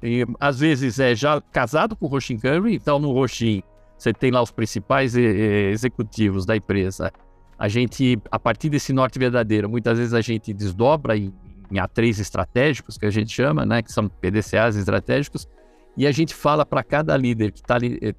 E, 0.04 0.26
às 0.38 0.60
vezes 0.60 1.00
é 1.00 1.16
já 1.16 1.40
casado 1.40 1.96
com 1.96 2.06
o 2.06 2.10
Roshin 2.10 2.38
Curry, 2.38 2.76
então 2.76 3.00
no 3.00 3.14
Roshin 3.14 3.64
você 3.98 4.14
tem 4.14 4.30
lá 4.30 4.42
os 4.42 4.52
principais 4.52 5.16
executivos 5.16 6.46
da 6.46 6.58
empresa. 6.58 7.12
A 7.58 7.70
gente, 7.70 8.22
a 8.30 8.38
partir 8.38 8.70
desse 8.70 8.92
norte 8.92 9.18
verdadeiro, 9.18 9.70
muitas 9.70 9.98
vezes 9.98 10.14
a 10.14 10.20
gente 10.20 10.54
desdobra 10.54 11.18
em, 11.18 11.34
em 11.72 11.76
A3 11.76 12.20
estratégicos, 12.20 12.98
que 12.98 13.06
a 13.06 13.10
gente 13.10 13.32
chama, 13.32 13.66
né, 13.66 13.82
que 13.82 13.92
são 13.92 14.10
PDCAs 14.10 14.76
estratégicos, 14.76 15.48
e 15.96 16.06
a 16.06 16.12
gente 16.12 16.34
fala 16.34 16.66
para 16.66 16.84
cada 16.84 17.16
líder 17.16 17.52
que 17.52 17.60
está 17.60 17.78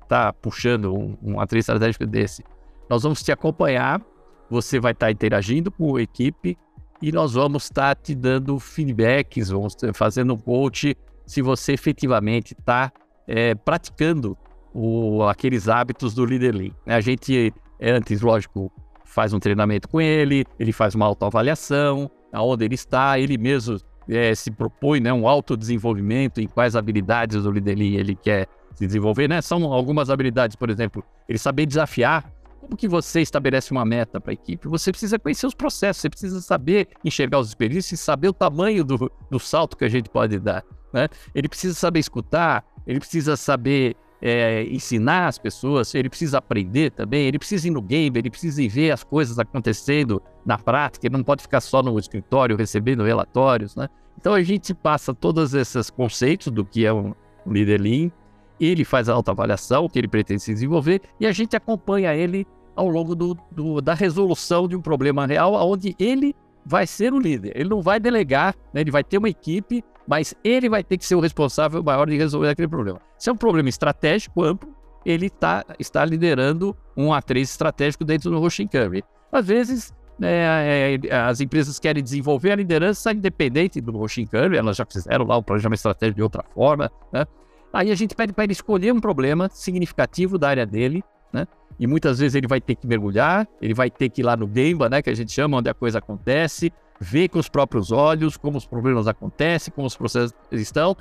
tá 0.09 0.33
puxando 0.33 0.95
um, 0.95 1.17
um 1.23 1.35
A3 1.35 1.59
estratégico 1.59 2.07
desse, 2.07 2.43
nós 2.89 3.03
vamos 3.03 3.23
te 3.23 3.31
acompanhar, 3.31 4.03
você 4.51 4.81
vai 4.81 4.93
estar 4.93 5.07
tá 5.07 5.13
interagindo 5.13 5.71
com 5.71 5.97
a 5.97 6.03
equipe 6.03 6.57
e 7.03 7.11
nós 7.13 7.35
vamos 7.35 7.65
estar 7.65 7.95
tá 7.95 8.03
te 8.03 8.15
dando 8.15 8.59
feedbacks, 8.59 9.49
vamos 9.49 9.77
fazendo 9.95 10.35
um 10.35 10.37
coach 10.37 10.97
se 11.27 11.43
você 11.43 11.73
efetivamente 11.73 12.53
está 12.53 12.93
é, 13.27 13.55
praticando 13.55 14.37
o, 14.75 15.23
aqueles 15.25 15.69
hábitos 15.69 16.15
do 16.15 16.25
líder 16.25 16.55
Lean. 16.55 16.73
A 16.87 17.01
gente, 17.01 17.53
antes, 17.81 18.21
lógico, 18.21 18.71
faz 19.05 19.33
um 19.33 19.39
treinamento 19.39 19.89
com 19.89 20.01
ele, 20.01 20.45
ele 20.59 20.73
faz 20.73 20.95
uma 20.95 21.07
autoavaliação, 21.07 22.11
aonde 22.33 22.65
ele 22.65 22.75
está, 22.75 23.19
ele 23.19 23.39
mesmo 23.39 23.79
é, 24.09 24.35
se 24.35 24.51
propõe 24.51 25.01
né, 25.01 25.13
um 25.13 25.27
autodesenvolvimento 25.27 26.41
em 26.41 26.47
quais 26.47 26.75
habilidades 26.77 27.43
do 27.43 27.51
Lean 27.51 27.63
ele 27.69 28.15
quer 28.15 28.49
se 28.75 28.87
desenvolver, 28.87 29.29
né? 29.29 29.41
São 29.41 29.73
algumas 29.73 30.11
habilidades, 30.11 30.57
por 30.57 30.71
exemplo, 30.71 31.05
ele 31.29 31.39
saber 31.39 31.67
desafiar. 31.67 32.25
Como 32.61 32.77
que 32.77 32.87
você 32.87 33.23
estabelece 33.23 33.73
uma 33.73 33.85
meta 33.87 34.21
para 34.21 34.33
a 34.33 34.35
equipe? 34.35 34.69
Você 34.69 34.93
precisa 34.93 35.19
conhecer 35.19 35.47
os 35.47 35.55
processos, 35.55 36.03
você 36.03 36.11
precisa 36.11 36.41
saber 36.43 36.89
enxergar 37.03 37.39
os 37.39 37.49
experiências 37.49 37.99
e 37.99 38.03
saber 38.03 38.29
o 38.29 38.33
tamanho 38.35 38.85
do, 38.85 39.11
do 39.31 39.39
salto 39.41 39.77
que 39.77 39.85
a 39.85 39.89
gente 39.89 40.11
pode 40.11 40.39
dar. 40.39 40.63
Né? 40.93 41.09
Ele 41.35 41.49
precisa 41.49 41.75
saber 41.75 42.01
escutar, 42.01 42.65
ele 42.87 43.01
precisa 43.01 43.35
saber 43.35 43.97
é, 44.21 44.65
ensinar 44.65 45.29
as 45.29 45.39
pessoas, 45.39 45.95
ele 45.95 46.11
precisa 46.11 46.39
aprender 46.39 46.91
também, 46.91 47.27
ele 47.27 47.39
precisa 47.39 47.67
ir 47.67 47.71
no 47.71 47.81
game, 47.81 48.19
ele 48.19 48.29
precisa 48.29 48.63
ir 48.63 48.69
ver 48.69 48.91
as 48.91 49.03
coisas 49.03 49.39
acontecendo 49.39 50.23
na 50.45 50.59
prática, 50.59 51.07
ele 51.07 51.17
não 51.17 51.25
pode 51.25 51.43
ficar 51.43 51.61
só 51.61 51.83
no 51.83 51.99
escritório 51.99 52.57
recebendo 52.57 53.03
relatórios, 53.03 53.75
né? 53.75 53.89
Então 54.19 54.35
a 54.35 54.43
gente 54.43 54.75
passa 54.75 55.15
todos 55.15 55.55
esses 55.55 55.89
conceitos 55.89 56.53
do 56.53 56.63
que 56.63 56.85
é 56.85 56.93
um 56.93 57.15
líder 57.47 57.81
lean, 57.81 58.11
ele 58.61 58.85
faz 58.85 59.09
a 59.09 59.15
autoavaliação 59.15 59.89
que 59.89 59.99
ele 59.99 60.09
pretende 60.09 60.43
se 60.43 60.53
desenvolver 60.53 61.01
e 61.19 61.27
a 61.27 61.33
gente 61.33 61.57
acompanha 61.57 62.15
ele 62.15 62.47
ao 62.77 62.89
longo 62.89 63.15
do, 63.15 63.37
do, 63.51 63.81
da 63.81 63.95
resolução 63.95 64.69
de 64.69 64.77
um 64.77 64.81
problema 64.81 65.27
real, 65.27 65.55
onde 65.55 65.95
ele 65.99 66.35
vai 66.65 66.87
ser 66.87 67.13
o 67.13 67.19
líder. 67.19 67.53
Ele 67.55 67.69
não 67.69 67.83
vai 67.83 67.99
delegar, 67.99 68.55
né? 68.73 68.81
ele 68.81 68.91
vai 68.91 69.03
ter 69.03 69.19
uma 69.19 69.29
equipe 69.29 69.83
mas 70.11 70.35
ele 70.43 70.69
vai 70.69 70.83
ter 70.83 70.99
que 70.99 71.07
ser 71.07 71.15
o 71.15 71.21
responsável 71.21 71.81
maior 71.85 72.09
de 72.09 72.17
resolver 72.17 72.49
aquele 72.49 72.67
problema. 72.67 73.01
Se 73.17 73.31
é 73.31 73.33
um 73.33 73.37
problema 73.37 73.69
estratégico 73.69 74.43
amplo, 74.43 74.75
ele 75.07 75.31
tá, 75.31 75.65
está 75.79 76.05
liderando 76.05 76.77
um 76.97 77.11
A3 77.11 77.43
estratégico 77.43 78.05
dentro 78.05 78.29
do 78.29 78.41
Roshin 78.41 78.67
Curry. 78.67 79.05
Às 79.31 79.47
vezes, 79.47 79.95
é, 80.21 80.99
é, 81.09 81.17
as 81.17 81.41
empresas 81.41 81.79
querem 81.79 82.03
desenvolver 82.03 82.51
a 82.51 82.57
liderança 82.57 83.13
independente 83.13 83.81
do 83.81 83.93
Roshin 83.93 84.27
Curry, 84.27 84.57
elas 84.57 84.77
já 84.77 84.85
fizeram 84.85 85.25
lá 85.25 85.37
o 85.37 85.43
planejamento 85.45 85.79
estratégico 85.79 86.17
de 86.17 86.23
outra 86.23 86.45
forma, 86.53 86.91
né? 87.13 87.25
Aí 87.73 87.91
a 87.91 87.95
gente 87.95 88.15
pede 88.15 88.33
para 88.33 88.45
ele 88.45 88.53
escolher 88.53 88.93
um 88.93 89.01
problema 89.01 89.49
significativo 89.53 90.37
da 90.39 90.49
área 90.49 90.67
dele, 90.67 91.03
né? 91.33 91.47
E 91.79 91.87
muitas 91.87 92.19
vezes 92.19 92.35
ele 92.35 92.47
vai 92.47 92.61
ter 92.61 92.75
que 92.75 92.87
mergulhar, 92.87 93.49
ele 93.61 93.73
vai 93.73 93.91
ter 93.91 94.09
que 94.09 94.21
ir 94.21 94.25
lá 94.25 94.37
no 94.37 94.51
Gemba, 94.53 94.89
né? 94.89 95.01
Que 95.01 95.11
a 95.11 95.15
gente 95.15 95.33
chama, 95.33 95.59
onde 95.59 95.71
a 95.71 95.75
coisa 95.75 95.99
acontece, 95.99 96.73
ver 97.01 97.29
com 97.29 97.39
os 97.39 97.49
próprios 97.49 97.91
olhos 97.91 98.37
como 98.37 98.59
os 98.59 98.67
problemas 98.67 99.07
acontecem, 99.07 99.73
como 99.75 99.87
os 99.87 99.97
processos 99.97 100.35
estão, 100.53 100.97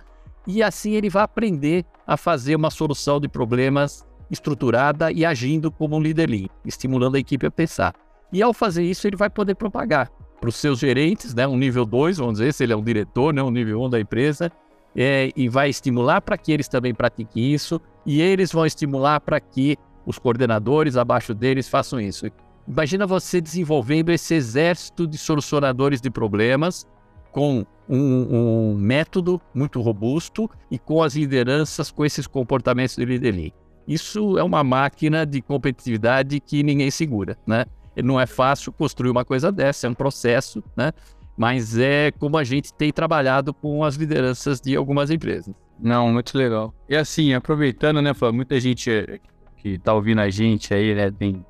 e 0.48 0.64
assim 0.64 0.94
ele 0.94 1.10
vai 1.10 1.24
aprender 1.24 1.86
a 2.08 2.16
fazer 2.16 2.56
uma 2.56 2.70
solução 2.70 3.20
de 3.20 3.28
problemas 3.28 4.06
estruturada 4.32 5.12
e 5.12 5.26
agindo 5.26 5.72
como 5.72 5.98
um 5.98 6.02
líder 6.02 6.30
lean, 6.30 6.48
estimulando 6.66 7.16
a 7.16 7.20
equipe 7.20 7.46
a 7.46 7.52
pensar. 7.52 7.94
E 8.32 8.42
ao 8.42 8.54
fazer 8.54 8.84
isso, 8.84 9.08
ele 9.08 9.18
vai 9.18 9.30
poder 9.30 9.56
propagar 9.56 10.10
para 10.40 10.50
os 10.50 10.56
seus 10.56 10.80
gerentes, 10.80 11.34
né, 11.34 11.46
um 11.46 11.58
nível 11.58 11.86
2, 11.86 12.18
vamos 12.18 12.40
dizer, 12.40 12.54
se 12.54 12.64
ele 12.64 12.72
é 12.72 12.76
um 12.76 12.84
diretor, 12.84 13.34
né, 13.34 13.44
um 13.44 13.52
nível 13.52 13.82
1 13.82 13.86
um 13.86 13.90
da 13.90 14.00
empresa, 14.00 14.52
é, 14.96 15.32
e 15.36 15.48
vai 15.48 15.70
estimular 15.70 16.22
para 16.22 16.38
que 16.38 16.52
eles 16.52 16.68
também 16.68 16.94
pratiquem 16.94 17.54
isso, 17.54 17.80
e 18.06 18.22
eles 18.22 18.52
vão 18.52 18.66
estimular 18.66 19.20
para 19.20 19.40
que 19.40 19.78
os 20.06 20.18
coordenadores 20.18 20.98
abaixo 20.98 21.34
deles 21.34 21.68
façam 21.68 22.00
isso. 22.00 22.26
Imagina 22.68 23.06
você 23.06 23.42
desenvolvendo 23.42 24.10
esse 24.10 24.34
exército 24.34 25.08
de 25.08 25.18
solucionadores 25.18 26.02
de 26.02 26.10
problemas 26.10 26.86
com 27.32 27.66
um, 27.88 27.98
um, 27.98 28.76
método 28.76 29.42
muito 29.54 29.82
robusto 29.82 30.50
e 30.70 30.78
com 30.78 31.02
as 31.02 31.16
lideranças 31.16 31.90
com 31.90 32.06
esses 32.06 32.28
comportamentos 32.28 32.96
de 32.96 33.06
líder 33.06 33.54
Isso 33.88 34.38
é 34.38 34.44
uma 34.44 34.64
máquina 34.64 35.26
de 35.26 35.42
competitividade 35.42 36.40
que 36.40 36.62
ninguém 36.62 36.92
segura, 36.92 37.38
né? 37.46 37.66
Não 38.04 38.20
é 38.20 38.26
fácil 38.26 38.72
construir 38.72 39.10
uma 39.10 39.26
coisa 39.26 39.52
dessa, 39.52 39.88
é 39.88 39.90
um 39.90 39.94
processo, 39.94 40.64
né? 40.78 40.92
Mas 41.40 41.78
é 41.78 42.12
como 42.12 42.38
a 42.38 42.44
gente 42.44 42.74
tem 42.74 42.92
trabalhado 42.92 43.54
com 43.54 43.82
as 43.86 43.96
lideranças 43.96 44.60
de 44.60 44.76
algumas 44.76 45.10
empresas. 45.10 45.56
Não, 45.80 46.12
muito 46.12 46.38
legal. 46.38 46.74
E 46.90 46.98
assim, 46.98 47.34
aproveitando, 47.34 48.02
né, 48.02 48.14
Flávio, 48.14 48.36
muita 48.36 48.60
gente 48.60 49.22
que 49.56 49.80
tá 49.80 49.94
ouvindo 49.94 50.20
a 50.20 50.30
gente 50.30 50.74
aí, 50.74 50.94
né, 50.94 51.10
tem, 51.10 51.46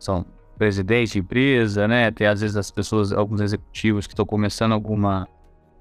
são 0.00 0.26
presidente 0.58 1.12
de 1.12 1.18
empresa, 1.20 1.86
né, 1.86 2.10
tem 2.10 2.26
às 2.26 2.40
vezes 2.40 2.56
as 2.56 2.72
pessoas, 2.72 3.12
alguns 3.12 3.40
executivos 3.40 4.04
que 4.04 4.14
estão 4.14 4.26
começando 4.26 4.72
alguma 4.72 5.28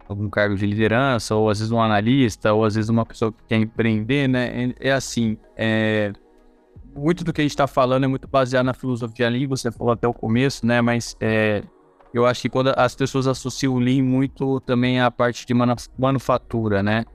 algum 0.07 0.29
cargo 0.29 0.55
de 0.55 0.67
liderança, 0.67 1.33
ou 1.35 1.49
às 1.49 1.57
vezes 1.57 1.71
um 1.71 1.81
analista, 1.81 2.53
ou 2.53 2.63
às 2.65 2.75
vezes 2.75 2.89
uma 2.89 3.05
pessoa 3.05 3.31
que 3.31 3.43
quer 3.47 3.57
empreender, 3.57 4.27
né? 4.27 4.73
É, 4.79 4.89
é 4.89 4.91
assim, 4.91 5.37
é, 5.55 6.13
muito 6.95 7.23
do 7.23 7.33
que 7.33 7.41
a 7.41 7.43
gente 7.43 7.51
está 7.51 7.65
falando 7.65 8.03
é 8.03 8.07
muito 8.07 8.27
baseado 8.27 8.65
na 8.65 8.73
filosofia 8.75 9.25
ali, 9.25 9.47
você 9.47 9.71
falou 9.71 9.93
até 9.93 10.07
o 10.07 10.13
começo, 10.13 10.65
né? 10.65 10.81
Mas 10.81 11.15
é, 11.19 11.63
eu 12.13 12.25
acho 12.25 12.41
que 12.41 12.49
quando 12.49 12.73
as 12.75 12.95
pessoas 12.95 13.27
associam 13.27 13.73
o 13.73 13.79
Lean 13.79 14.03
muito 14.03 14.59
também 14.61 14.99
à 14.99 15.11
parte 15.11 15.45
de 15.45 15.53
manufatura, 15.97 16.81
né? 16.81 17.05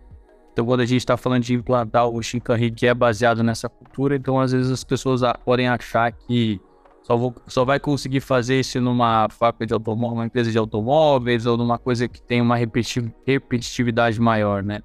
Então, 0.53 0.65
quando 0.65 0.81
a 0.81 0.87
gente 0.87 1.01
está 1.01 1.17
falando 1.17 1.43
de 1.43 1.53
implantar 1.53 2.09
o 2.09 2.23
Shinkanri, 2.23 2.71
que 2.71 2.87
é 2.87 2.95
baseado 2.95 3.43
nessa 3.43 3.69
cultura, 3.69 4.15
então 4.15 4.39
às 4.39 4.53
vezes 4.53 4.71
as 4.71 4.85
pessoas 4.85 5.21
podem 5.45 5.69
achar 5.69 6.13
que 6.13 6.61
só, 7.03 7.17
vou, 7.17 7.35
só 7.49 7.65
vai 7.65 7.81
conseguir 7.81 8.21
fazer 8.21 8.61
isso 8.61 8.81
numa 8.81 9.29
fábrica 9.29 9.67
de 9.67 9.75
automóveis, 9.75 10.13
uma 10.13 10.27
empresa 10.27 10.53
de 10.53 10.57
automóveis 10.57 11.45
ou 11.45 11.57
numa 11.57 11.77
coisa 11.77 12.07
que 12.07 12.23
tem 12.23 12.41
uma 12.41 12.57
repetitividade 12.57 14.21
maior, 14.21 14.63
né? 14.63 14.81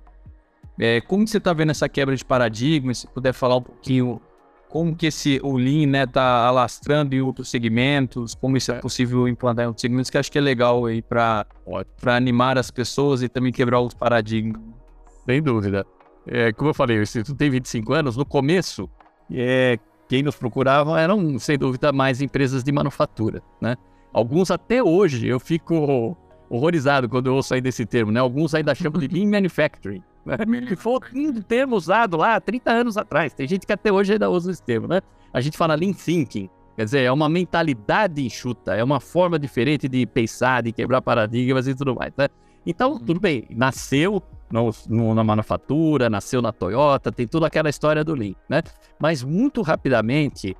É, 0.79 1.01
como 1.01 1.27
você 1.27 1.37
está 1.37 1.53
vendo 1.53 1.69
essa 1.69 1.87
quebra 1.87 2.15
de 2.15 2.25
paradigma? 2.25 2.93
Se 2.93 3.05
puder 3.07 3.33
falar 3.33 3.57
um 3.57 3.61
pouquinho 3.61 4.19
como 4.69 4.95
que 4.95 5.07
esse 5.07 5.39
o 5.43 5.57
Lean 5.57 5.87
né, 5.87 6.05
tá 6.05 6.45
alastrando 6.45 7.15
em 7.15 7.21
outros 7.21 7.49
segmentos, 7.49 8.35
como 8.35 8.55
isso 8.55 8.71
é, 8.71 8.79
possível 8.79 9.27
implantar 9.27 9.65
em 9.65 9.67
outros 9.67 9.81
segmentos, 9.81 10.09
que 10.09 10.17
acho 10.17 10.31
que 10.31 10.37
é 10.37 10.41
legal 10.41 10.85
aí 10.85 11.01
para 11.01 11.45
animar 12.05 12.57
as 12.57 12.69
pessoas 12.69 13.23
e 13.23 13.27
também 13.27 13.51
quebrar 13.51 13.81
os 13.81 13.93
paradigmas. 13.93 14.61
Sem 15.25 15.41
dúvida. 15.41 15.85
É, 16.27 16.53
como 16.53 16.69
eu 16.69 16.73
falei, 16.73 16.99
o 16.99 17.01
Instituto 17.01 17.35
tem 17.35 17.49
25 17.49 17.93
anos, 17.93 18.15
no 18.15 18.25
começo, 18.25 18.87
é, 19.31 19.79
quem 20.07 20.21
nos 20.21 20.35
procurava 20.35 20.99
eram, 20.99 21.39
sem 21.39 21.57
dúvida, 21.57 21.91
mais 21.91 22.21
empresas 22.21 22.63
de 22.63 22.71
manufatura, 22.71 23.41
né? 23.59 23.75
Alguns 24.13 24.51
até 24.51 24.81
hoje 24.83 25.27
eu 25.27 25.39
fico 25.39 26.15
horrorizado 26.49 27.07
quando 27.07 27.27
eu 27.27 27.35
ouço 27.35 27.53
aí 27.53 27.61
desse 27.61 27.85
termo, 27.85 28.11
né? 28.11 28.19
Alguns 28.19 28.53
ainda 28.53 28.73
chamam 28.75 28.99
de 28.99 29.07
Lean 29.13 29.29
Manufacturing. 29.29 30.03
Que 30.67 30.75
foi 30.75 30.99
um 31.15 31.41
termo 31.41 31.75
usado 31.75 32.17
lá 32.17 32.35
há 32.35 32.41
30 32.41 32.71
anos 32.71 32.97
atrás. 32.97 33.33
Tem 33.33 33.47
gente 33.47 33.65
que 33.65 33.73
até 33.73 33.91
hoje 33.91 34.13
ainda 34.13 34.29
usa 34.29 34.51
esse 34.51 34.63
termo, 34.63 34.87
né? 34.87 35.01
A 35.33 35.41
gente 35.41 35.57
fala 35.57 35.75
Lean 35.75 35.93
Thinking. 35.93 36.49
Quer 36.75 36.85
dizer, 36.85 37.01
é 37.01 37.11
uma 37.11 37.27
mentalidade 37.27 38.25
enxuta, 38.25 38.73
é 38.73 38.81
uma 38.81 39.01
forma 39.01 39.37
diferente 39.37 39.89
de 39.89 40.05
pensar, 40.05 40.63
de 40.63 40.71
quebrar 40.71 41.01
paradigmas 41.01 41.67
e 41.67 41.75
tudo 41.75 41.93
mais, 41.93 42.13
né? 42.17 42.29
Então, 42.65 42.97
tudo 42.97 43.19
bem, 43.19 43.45
nasceu 43.49 44.23
no, 44.51 44.69
no, 44.87 45.13
na 45.13 45.23
manufatura, 45.23 46.09
nasceu 46.09 46.41
na 46.41 46.51
Toyota, 46.51 47.11
tem 47.11 47.27
toda 47.27 47.47
aquela 47.47 47.69
história 47.69 48.03
do 48.03 48.15
Lean, 48.15 48.33
né? 48.47 48.61
Mas 48.97 49.23
muito 49.23 49.61
rapidamente, 49.61 50.55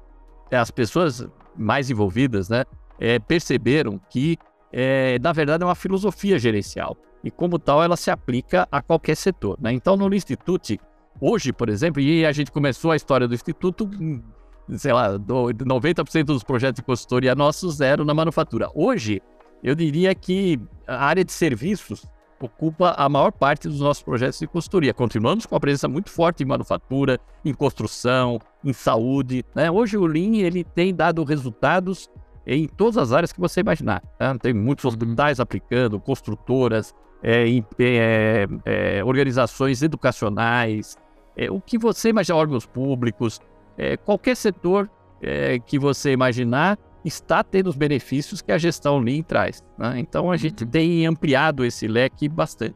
as 0.52 0.72
pessoas 0.72 1.26
mais 1.56 1.90
envolvidas, 1.90 2.50
né, 2.50 2.64
é, 3.00 3.20
perceberam 3.20 4.00
que, 4.10 4.38
é, 4.72 5.18
na 5.20 5.32
verdade, 5.32 5.64
é 5.64 5.66
uma 5.66 5.76
filosofia 5.76 6.38
gerencial. 6.38 6.98
E, 7.24 7.30
como 7.30 7.60
tal, 7.60 7.84
ela 7.84 7.98
se 7.98 8.10
aplica 8.10 8.68
a 8.72 8.82
qualquer 8.82 9.16
setor. 9.16 9.58
Né? 9.62 9.74
Então, 9.74 9.98
no 9.98 10.14
Instituto, 10.14 10.78
hoje, 11.20 11.52
por 11.52 11.70
exemplo, 11.70 12.02
e 12.02 12.26
a 12.26 12.32
gente 12.32 12.52
começou 12.52 12.92
a 12.92 12.96
história 12.96 13.28
do 13.28 13.34
Instituto, 13.34 13.90
sei 14.78 14.94
lá, 14.94 15.20
90% 15.20 16.24
dos 16.24 16.44
projetos 16.44 16.78
de 16.78 16.84
consultoria 16.84 17.36
nossos 17.36 17.82
eram 17.82 18.06
na 18.06 18.14
manufatura. 18.14 18.70
Hoje, 18.74 19.22
eu 19.62 19.76
diria 19.76 20.16
que 20.16 20.60
a 20.88 21.06
área 21.06 21.26
de 21.26 21.32
serviços 21.32 22.06
ocupa 22.42 22.96
a 22.98 23.10
maior 23.10 23.32
parte 23.32 23.68
dos 23.68 23.82
nossos 23.82 24.02
projetos 24.02 24.40
de 24.40 24.48
consultoria. 24.48 24.94
Continuamos 24.94 25.46
com 25.46 25.56
a 25.56 25.60
presença 25.60 25.88
muito 25.88 26.10
forte 26.10 26.44
em 26.44 26.46
manufatura, 26.46 27.20
em 27.44 27.54
construção, 27.54 28.40
em 28.64 28.72
saúde. 28.72 29.44
Né? 29.54 29.70
Hoje 29.70 29.98
o 29.98 30.06
Lean 30.06 30.38
ele 30.38 30.64
tem 30.64 30.96
dado 30.96 31.24
resultados 31.24 32.10
em 32.56 32.68
todas 32.68 32.98
as 32.98 33.12
áreas 33.12 33.32
que 33.32 33.40
você 33.40 33.62
imaginar. 33.62 34.02
Né? 34.20 34.38
Tem 34.42 34.54
muitos 34.54 34.86
hospitais 34.86 35.40
aplicando, 35.40 36.00
construtoras, 36.00 36.96
é, 37.22 37.48
é, 37.80 38.48
é, 38.66 39.04
organizações 39.04 39.82
educacionais, 39.82 40.98
é, 41.38 41.52
o 41.52 41.62
que 41.62 41.78
você 41.78 42.10
imaginar, 42.10 42.38
órgãos 42.38 42.66
públicos, 42.66 43.40
é, 43.78 43.96
qualquer 43.98 44.36
setor 44.36 44.90
é, 45.22 45.60
que 45.60 45.78
você 45.78 46.12
imaginar 46.12 46.78
está 47.06 47.44
tendo 47.44 47.68
os 47.68 47.76
benefícios 47.76 48.42
que 48.42 48.52
a 48.52 48.58
gestão 48.58 49.00
Lean 49.00 49.22
traz. 49.22 49.64
Né? 49.78 50.00
Então 50.00 50.32
a 50.32 50.38
gente 50.38 50.64
uhum. 50.64 50.70
tem 50.70 51.06
ampliado 51.06 51.64
esse 51.64 51.88
leque 51.88 52.28
bastante. 52.28 52.76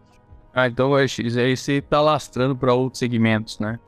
Ah, 0.53 0.67
então 0.67 0.93
aí 0.93 1.07
você 1.07 1.73
está 1.73 1.99
lastrando 1.99 2.55
para 2.55 2.73
outros 2.75 2.99
segmentos, 2.99 3.57
né? 3.57 3.79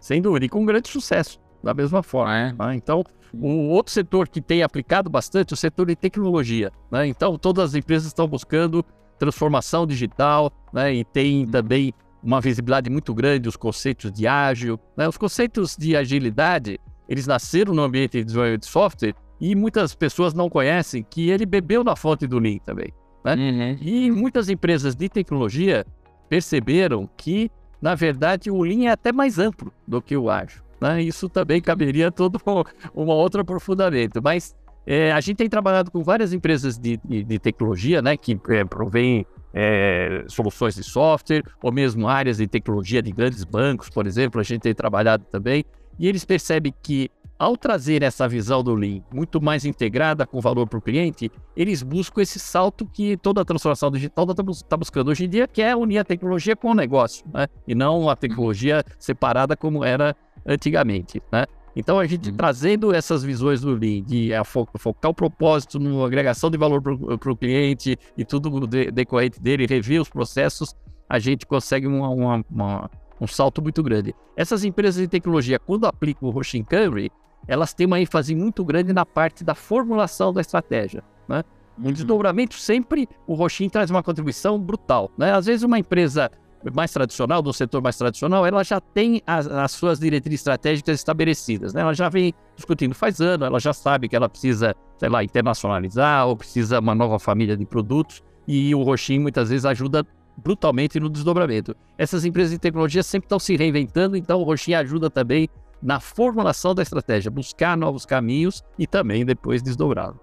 Sem 0.00 0.20
dúvida, 0.20 0.46
e 0.46 0.48
com 0.48 0.64
grande 0.64 0.88
sucesso, 0.88 1.38
da 1.62 1.74
mesma 1.74 2.02
forma. 2.02 2.36
É. 2.36 2.52
Né? 2.52 2.74
Então, 2.74 3.04
um 3.34 3.68
outro 3.68 3.92
setor 3.92 4.28
que 4.28 4.40
tem 4.40 4.62
aplicado 4.62 5.08
bastante 5.08 5.52
é 5.52 5.54
o 5.54 5.56
setor 5.56 5.86
de 5.86 5.96
tecnologia. 5.96 6.72
Né? 6.90 7.06
Então, 7.06 7.38
todas 7.38 7.70
as 7.70 7.74
empresas 7.74 8.08
estão 8.08 8.26
buscando 8.26 8.84
transformação 9.18 9.86
digital 9.86 10.50
né? 10.72 10.94
e 10.94 11.04
tem 11.04 11.44
uhum. 11.44 11.50
também 11.50 11.92
uma 12.22 12.40
visibilidade 12.40 12.90
muito 12.90 13.14
grande 13.14 13.48
os 13.48 13.56
conceitos 13.56 14.12
de 14.12 14.26
ágil. 14.26 14.78
Né? 14.96 15.08
Os 15.08 15.16
conceitos 15.16 15.76
de 15.76 15.96
agilidade, 15.96 16.78
eles 17.08 17.26
nasceram 17.26 17.74
no 17.74 17.82
ambiente 17.82 18.18
de 18.18 18.24
desenvolvimento 18.24 18.62
de 18.62 18.66
software 18.66 19.14
e 19.40 19.54
muitas 19.54 19.94
pessoas 19.94 20.34
não 20.34 20.50
conhecem 20.50 21.02
que 21.08 21.30
ele 21.30 21.46
bebeu 21.46 21.82
na 21.82 21.96
fonte 21.96 22.26
do 22.26 22.38
Lean 22.38 22.58
também. 22.58 22.92
Né? 23.24 23.34
Uhum. 23.34 23.78
E 23.80 24.10
muitas 24.10 24.48
empresas 24.48 24.94
de 24.94 25.08
tecnologia 25.08 25.86
perceberam 26.28 27.08
que, 27.16 27.50
na 27.80 27.94
verdade, 27.94 28.50
o 28.50 28.62
Lean 28.62 28.88
é 28.88 28.92
até 28.92 29.12
mais 29.12 29.38
amplo 29.38 29.72
do 29.86 30.00
que 30.00 30.16
o 30.16 30.30
ágil. 30.30 30.62
Né? 30.80 31.02
Isso 31.02 31.28
também 31.28 31.60
caberia 31.60 32.10
todo 32.10 32.40
um, 32.94 33.06
outro 33.06 33.40
aprofundamento. 33.40 34.20
Mas 34.22 34.54
é, 34.86 35.12
a 35.12 35.20
gente 35.20 35.36
tem 35.36 35.48
trabalhado 35.48 35.90
com 35.90 36.02
várias 36.02 36.32
empresas 36.32 36.78
de, 36.78 36.98
de, 37.04 37.22
de 37.22 37.38
tecnologia 37.38 38.00
né, 38.00 38.16
que 38.16 38.38
é, 38.48 38.64
provém 38.64 39.26
é, 39.52 40.24
soluções 40.28 40.74
de 40.74 40.82
software, 40.82 41.42
ou 41.62 41.72
mesmo 41.72 42.08
áreas 42.08 42.38
de 42.38 42.46
tecnologia 42.46 43.02
de 43.02 43.10
grandes 43.10 43.44
bancos, 43.44 43.90
por 43.90 44.06
exemplo, 44.06 44.40
a 44.40 44.44
gente 44.44 44.62
tem 44.62 44.74
trabalhado 44.74 45.24
também, 45.30 45.64
e 45.98 46.08
eles 46.08 46.24
percebem 46.24 46.72
que 46.82 47.10
ao 47.40 47.56
trazer 47.56 48.02
essa 48.02 48.28
visão 48.28 48.62
do 48.62 48.74
Lean 48.74 49.00
muito 49.10 49.40
mais 49.40 49.64
integrada 49.64 50.26
com 50.26 50.42
valor 50.42 50.68
para 50.68 50.78
o 50.78 50.82
cliente, 50.82 51.32
eles 51.56 51.82
buscam 51.82 52.20
esse 52.20 52.38
salto 52.38 52.84
que 52.84 53.16
toda 53.16 53.40
a 53.40 53.44
transformação 53.46 53.90
digital 53.90 54.30
está 54.30 54.44
tá 54.68 54.76
buscando 54.76 55.08
hoje 55.08 55.24
em 55.24 55.28
dia, 55.28 55.48
que 55.48 55.62
é 55.62 55.74
unir 55.74 55.96
a 55.96 56.04
tecnologia 56.04 56.54
com 56.54 56.72
o 56.72 56.74
negócio, 56.74 57.24
né? 57.32 57.48
e 57.66 57.74
não 57.74 58.10
a 58.10 58.14
tecnologia 58.14 58.84
separada 58.98 59.56
como 59.56 59.82
era 59.82 60.14
antigamente. 60.44 61.22
Né? 61.32 61.46
Então, 61.74 61.98
a 61.98 62.06
gente 62.06 62.28
uhum. 62.28 62.36
trazendo 62.36 62.94
essas 62.94 63.24
visões 63.24 63.62
do 63.62 63.70
Lean, 63.70 64.02
de 64.02 64.32
fo 64.44 64.68
focar 64.76 65.10
o 65.10 65.14
propósito 65.14 65.78
na 65.78 66.04
agregação 66.04 66.50
de 66.50 66.58
valor 66.58 66.82
para 66.82 67.32
o 67.32 67.36
cliente 67.36 67.96
e 68.18 68.24
tudo 68.24 68.66
de 68.66 68.90
decorrente 68.90 69.40
dele, 69.40 69.66
rever 69.66 70.02
os 70.02 70.10
processos, 70.10 70.76
a 71.08 71.18
gente 71.18 71.46
consegue 71.46 71.86
uma, 71.86 72.10
uma, 72.10 72.44
uma, 72.50 72.90
um 73.18 73.26
salto 73.26 73.62
muito 73.62 73.82
grande. 73.82 74.14
Essas 74.36 74.62
empresas 74.62 75.00
de 75.00 75.08
tecnologia, 75.08 75.58
quando 75.58 75.86
aplicam 75.86 76.28
o 76.28 76.32
Roshin 76.32 76.62
Camry, 76.62 77.10
elas 77.46 77.72
têm 77.72 77.86
uma 77.86 78.00
ênfase 78.00 78.34
muito 78.34 78.64
grande 78.64 78.92
na 78.92 79.04
parte 79.04 79.42
da 79.42 79.54
formulação 79.54 80.32
da 80.32 80.40
estratégia. 80.40 81.02
Né? 81.28 81.42
No 81.76 81.86
uhum. 81.86 81.92
desdobramento, 81.92 82.54
sempre 82.54 83.08
o 83.26 83.34
Roxin 83.34 83.68
traz 83.68 83.90
uma 83.90 84.02
contribuição 84.02 84.58
brutal. 84.58 85.10
Né? 85.16 85.32
Às 85.32 85.46
vezes, 85.46 85.62
uma 85.62 85.78
empresa 85.78 86.30
mais 86.74 86.92
tradicional, 86.92 87.40
do 87.40 87.52
setor 87.52 87.80
mais 87.82 87.96
tradicional, 87.96 88.44
ela 88.44 88.62
já 88.62 88.80
tem 88.80 89.22
as, 89.26 89.46
as 89.46 89.72
suas 89.72 89.98
diretrizes 89.98 90.40
estratégicas 90.40 90.98
estabelecidas. 90.98 91.72
Né? 91.72 91.80
Ela 91.80 91.94
já 91.94 92.08
vem 92.08 92.34
discutindo 92.54 92.94
faz 92.94 93.20
ano, 93.20 93.46
ela 93.46 93.58
já 93.58 93.72
sabe 93.72 94.08
que 94.08 94.16
ela 94.16 94.28
precisa, 94.28 94.74
sei 94.98 95.08
lá, 95.08 95.24
internacionalizar 95.24 96.26
ou 96.26 96.36
precisa 96.36 96.78
uma 96.78 96.94
nova 96.94 97.18
família 97.18 97.56
de 97.56 97.64
produtos. 97.64 98.22
E 98.46 98.74
o 98.74 98.82
Roxin 98.82 99.18
muitas 99.18 99.48
vezes 99.48 99.64
ajuda 99.64 100.04
brutalmente 100.36 100.98
no 100.98 101.08
desdobramento. 101.08 101.74
Essas 101.96 102.24
empresas 102.24 102.50
de 102.50 102.58
tecnologia 102.58 103.02
sempre 103.02 103.26
estão 103.26 103.38
se 103.38 103.56
reinventando, 103.56 104.16
então 104.16 104.40
o 104.40 104.42
Roxin 104.42 104.74
ajuda 104.74 105.08
também 105.08 105.48
na 105.82 106.00
formulação 106.00 106.74
da 106.74 106.82
estratégia, 106.82 107.30
buscar 107.30 107.76
novos 107.76 108.04
caminhos 108.04 108.62
e 108.78 108.86
também 108.86 109.24
depois 109.24 109.62
desdobrá-los. 109.62 110.18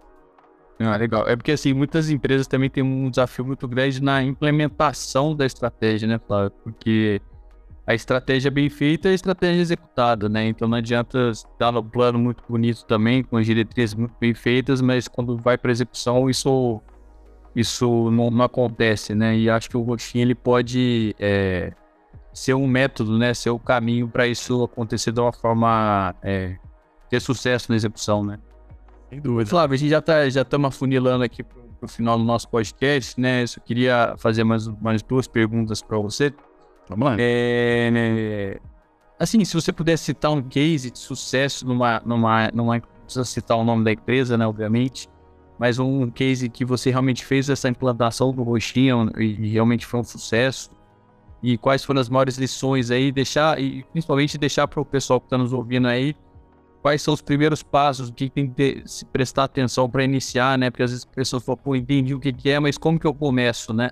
Ah, 0.79 0.95
legal. 0.95 1.27
É 1.27 1.35
porque 1.35 1.51
assim, 1.51 1.73
muitas 1.73 2.09
empresas 2.09 2.45
também 2.45 2.69
têm 2.69 2.83
um 2.83 3.09
desafio 3.09 3.45
muito 3.45 3.67
grande 3.67 4.01
na 4.01 4.21
implementação 4.21 5.35
da 5.35 5.45
estratégia, 5.45 6.07
né, 6.07 6.19
Flávio? 6.19 6.51
Porque 6.63 7.19
a 7.85 7.95
estratégia 7.95 8.51
bem 8.51 8.69
feita 8.69 9.07
é 9.07 9.11
a 9.11 9.15
estratégia 9.15 9.61
executada, 9.61 10.29
né? 10.29 10.45
Então 10.47 10.67
não 10.67 10.77
adianta 10.77 11.31
estar 11.31 11.71
no 11.71 11.83
plano 11.83 12.19
muito 12.19 12.43
bonito 12.47 12.85
também, 12.85 13.23
com 13.23 13.37
as 13.37 13.45
diretrizes 13.45 13.95
muito 13.95 14.13
bem 14.19 14.35
feitas, 14.35 14.81
mas 14.81 15.07
quando 15.07 15.37
vai 15.37 15.57
para 15.57 15.71
execução, 15.71 16.29
isso 16.29 16.81
isso 17.55 18.11
não, 18.11 18.29
não, 18.29 18.45
acontece, 18.45 19.15
né? 19.15 19.35
E 19.35 19.49
acho 19.49 19.67
que 19.67 19.77
o 19.77 19.81
roxinho 19.81 20.21
ele 20.21 20.35
pode 20.35 21.15
é, 21.17 21.73
ser 22.37 22.53
um 22.53 22.67
método, 22.67 23.17
né? 23.17 23.33
Ser 23.33 23.49
o 23.49 23.57
caminho 23.57 24.07
para 24.07 24.27
isso 24.27 24.63
acontecer 24.63 25.11
de 25.11 25.19
uma 25.19 25.33
forma 25.33 26.13
é, 26.21 26.55
ter 27.09 27.19
sucesso 27.19 27.71
na 27.71 27.75
execução, 27.75 28.23
né? 28.23 28.37
Sem 29.09 29.19
dúvida. 29.19 29.49
Flávio, 29.49 29.73
a 29.73 29.77
gente 29.77 29.89
já 29.89 30.01
tá 30.01 30.29
já 30.29 30.43
estamos 30.43 30.67
afunilando 30.67 31.23
aqui 31.23 31.41
para 31.41 31.57
o 31.81 31.87
final 31.87 32.15
do 32.15 32.23
nosso 32.23 32.47
podcast, 32.47 33.19
né? 33.19 33.41
Eu 33.41 33.47
só 33.47 33.59
queria 33.59 34.13
fazer 34.19 34.43
mais, 34.43 34.67
mais 34.67 35.01
duas 35.01 35.27
perguntas 35.27 35.81
para 35.81 35.97
você. 35.97 36.31
Vamos 36.87 37.07
lá. 37.07 37.15
É, 37.17 37.89
né, 37.91 38.59
assim, 39.19 39.43
se 39.43 39.55
você 39.55 39.73
pudesse 39.73 40.03
citar 40.05 40.31
um 40.31 40.43
case 40.43 40.91
de 40.91 40.99
sucesso 40.99 41.65
numa, 41.65 41.99
numa, 42.05 42.51
numa, 42.53 42.75
não 42.75 42.81
precisa 43.03 43.25
citar 43.25 43.57
o 43.57 43.63
nome 43.63 43.83
da 43.83 43.91
empresa, 43.91 44.37
né? 44.37 44.45
Obviamente, 44.45 45.09
mas 45.57 45.79
um 45.79 46.07
case 46.11 46.49
que 46.49 46.63
você 46.63 46.91
realmente 46.91 47.25
fez 47.25 47.49
essa 47.49 47.67
implantação 47.67 48.31
do 48.31 48.43
roxinho 48.43 49.09
e 49.17 49.49
realmente 49.49 49.87
foi 49.87 49.99
um 49.99 50.03
sucesso. 50.03 50.69
E 51.41 51.57
quais 51.57 51.83
foram 51.83 52.01
as 52.01 52.09
maiores 52.09 52.37
lições 52.37 52.89
aí, 52.89 53.11
deixar, 53.11 53.59
e 53.59 53.83
principalmente 53.91 54.37
deixar 54.37 54.67
para 54.67 54.81
o 54.81 54.85
pessoal 54.85 55.19
que 55.19 55.27
está 55.27 55.37
nos 55.37 55.53
ouvindo 55.53 55.87
aí, 55.87 56.15
quais 56.81 57.01
são 57.01 57.13
os 57.13 57.21
primeiros 57.21 57.61
passos, 57.61 58.09
o 58.09 58.13
que 58.13 58.29
tem 58.29 58.47
que 58.47 58.53
ter, 58.53 58.83
se 58.87 59.05
prestar 59.05 59.43
atenção 59.43 59.89
para 59.89 60.03
iniciar, 60.03 60.57
né? 60.57 60.69
Porque 60.69 60.83
às 60.83 60.91
vezes 60.91 61.05
a 61.05 61.15
pessoa 61.15 61.39
fala, 61.39 61.57
pô, 61.57 61.75
entendi 61.75 62.13
o 62.15 62.19
que, 62.19 62.33
que 62.33 62.49
é, 62.49 62.59
mas 62.59 62.77
como 62.77 62.99
que 62.99 63.05
eu 63.05 63.13
começo, 63.13 63.73
né? 63.73 63.89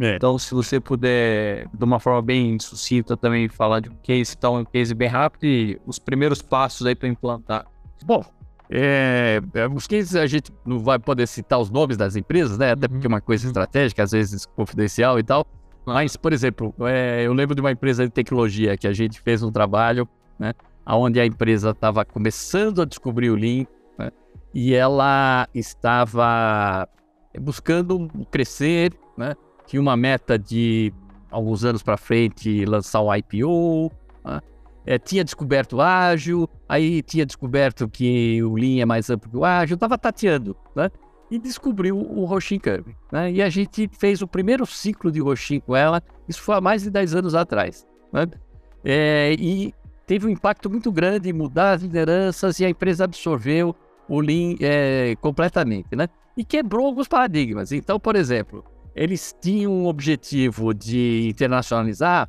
É. 0.00 0.16
Então, 0.16 0.38
se 0.38 0.52
você 0.52 0.80
puder, 0.80 1.68
de 1.72 1.84
uma 1.84 2.00
forma 2.00 2.20
bem 2.20 2.58
sucinta, 2.58 3.16
também 3.16 3.48
falar 3.48 3.80
de 3.80 3.88
um 3.88 3.96
case, 4.02 4.34
então, 4.36 4.56
um 4.56 4.64
case 4.64 4.94
bem 4.94 5.08
rápido 5.08 5.44
e 5.44 5.80
os 5.86 5.98
primeiros 5.98 6.42
passos 6.42 6.86
aí 6.86 6.94
para 6.94 7.08
implantar. 7.08 7.66
Bom, 8.04 8.24
é, 8.68 9.40
é, 9.54 9.68
os 9.68 9.86
cases 9.86 10.16
a 10.16 10.26
gente 10.26 10.50
não 10.64 10.80
vai 10.80 10.98
poder 10.98 11.26
citar 11.28 11.58
os 11.60 11.70
nomes 11.70 11.96
das 11.96 12.16
empresas, 12.16 12.58
né? 12.58 12.72
Até 12.72 12.88
porque 12.88 13.06
é 13.06 13.08
uma 13.08 13.20
coisa 13.20 13.44
uhum. 13.44 13.50
estratégica, 13.50 14.02
às 14.02 14.12
vezes 14.12 14.46
confidencial 14.46 15.18
e 15.18 15.22
tal. 15.22 15.46
Mas, 15.86 16.16
por 16.16 16.32
exemplo, 16.32 16.74
é, 16.80 17.22
eu 17.26 17.32
lembro 17.32 17.54
de 17.54 17.60
uma 17.60 17.70
empresa 17.70 18.04
de 18.04 18.10
tecnologia 18.10 18.76
que 18.76 18.86
a 18.86 18.92
gente 18.92 19.20
fez 19.20 19.42
um 19.42 19.52
trabalho, 19.52 20.08
né? 20.38 20.54
Onde 20.86 21.20
a 21.20 21.26
empresa 21.26 21.70
estava 21.70 22.04
começando 22.04 22.82
a 22.82 22.84
descobrir 22.84 23.30
o 23.30 23.34
Lean, 23.34 23.66
né, 23.98 24.10
e 24.52 24.74
ela 24.74 25.48
estava 25.54 26.88
buscando 27.40 28.10
crescer, 28.30 28.92
né? 29.16 29.34
Tinha 29.66 29.80
uma 29.80 29.96
meta 29.96 30.38
de 30.38 30.92
alguns 31.30 31.64
anos 31.64 31.82
para 31.82 31.96
frente 31.96 32.64
lançar 32.66 33.00
o 33.00 33.14
IPO, 33.14 33.90
né, 34.24 34.40
é, 34.86 34.98
tinha 34.98 35.24
descoberto 35.24 35.80
ágil, 35.80 36.48
aí 36.68 37.02
tinha 37.02 37.24
descoberto 37.24 37.88
que 37.88 38.42
o 38.42 38.54
Lean 38.54 38.82
é 38.82 38.84
mais 38.84 39.08
amplo 39.08 39.30
que 39.30 39.36
o 39.36 39.44
ágil, 39.44 39.74
estava 39.74 39.96
tateando, 39.96 40.54
né? 40.76 40.90
E 41.34 41.38
descobriu 41.38 41.98
o 41.98 42.24
Roshin 42.24 42.58
Curve, 42.58 42.94
né? 43.10 43.32
E 43.32 43.42
a 43.42 43.48
gente 43.48 43.90
fez 43.98 44.22
o 44.22 44.28
primeiro 44.28 44.64
ciclo 44.64 45.10
de 45.10 45.20
Roshin 45.20 45.60
com 45.60 45.74
ela, 45.74 46.02
isso 46.28 46.40
foi 46.40 46.54
há 46.54 46.60
mais 46.60 46.82
de 46.82 46.90
10 46.90 47.14
anos 47.16 47.34
atrás, 47.34 47.86
né? 48.12 48.26
É, 48.84 49.34
e 49.38 49.74
teve 50.06 50.26
um 50.26 50.30
impacto 50.30 50.70
muito 50.70 50.92
grande 50.92 51.30
em 51.30 51.32
mudar 51.32 51.72
as 51.72 51.82
lideranças 51.82 52.60
e 52.60 52.64
a 52.64 52.68
empresa 52.68 53.04
absorveu 53.04 53.74
o 54.08 54.20
Lean 54.20 54.54
é, 54.60 55.16
completamente, 55.20 55.96
né? 55.96 56.08
E 56.36 56.44
quebrou 56.44 56.86
alguns 56.86 57.08
paradigmas. 57.08 57.72
Então, 57.72 57.98
por 57.98 58.14
exemplo, 58.14 58.64
eles 58.94 59.34
tinham 59.40 59.72
um 59.72 59.86
objetivo 59.86 60.72
de 60.72 61.28
internacionalizar 61.28 62.28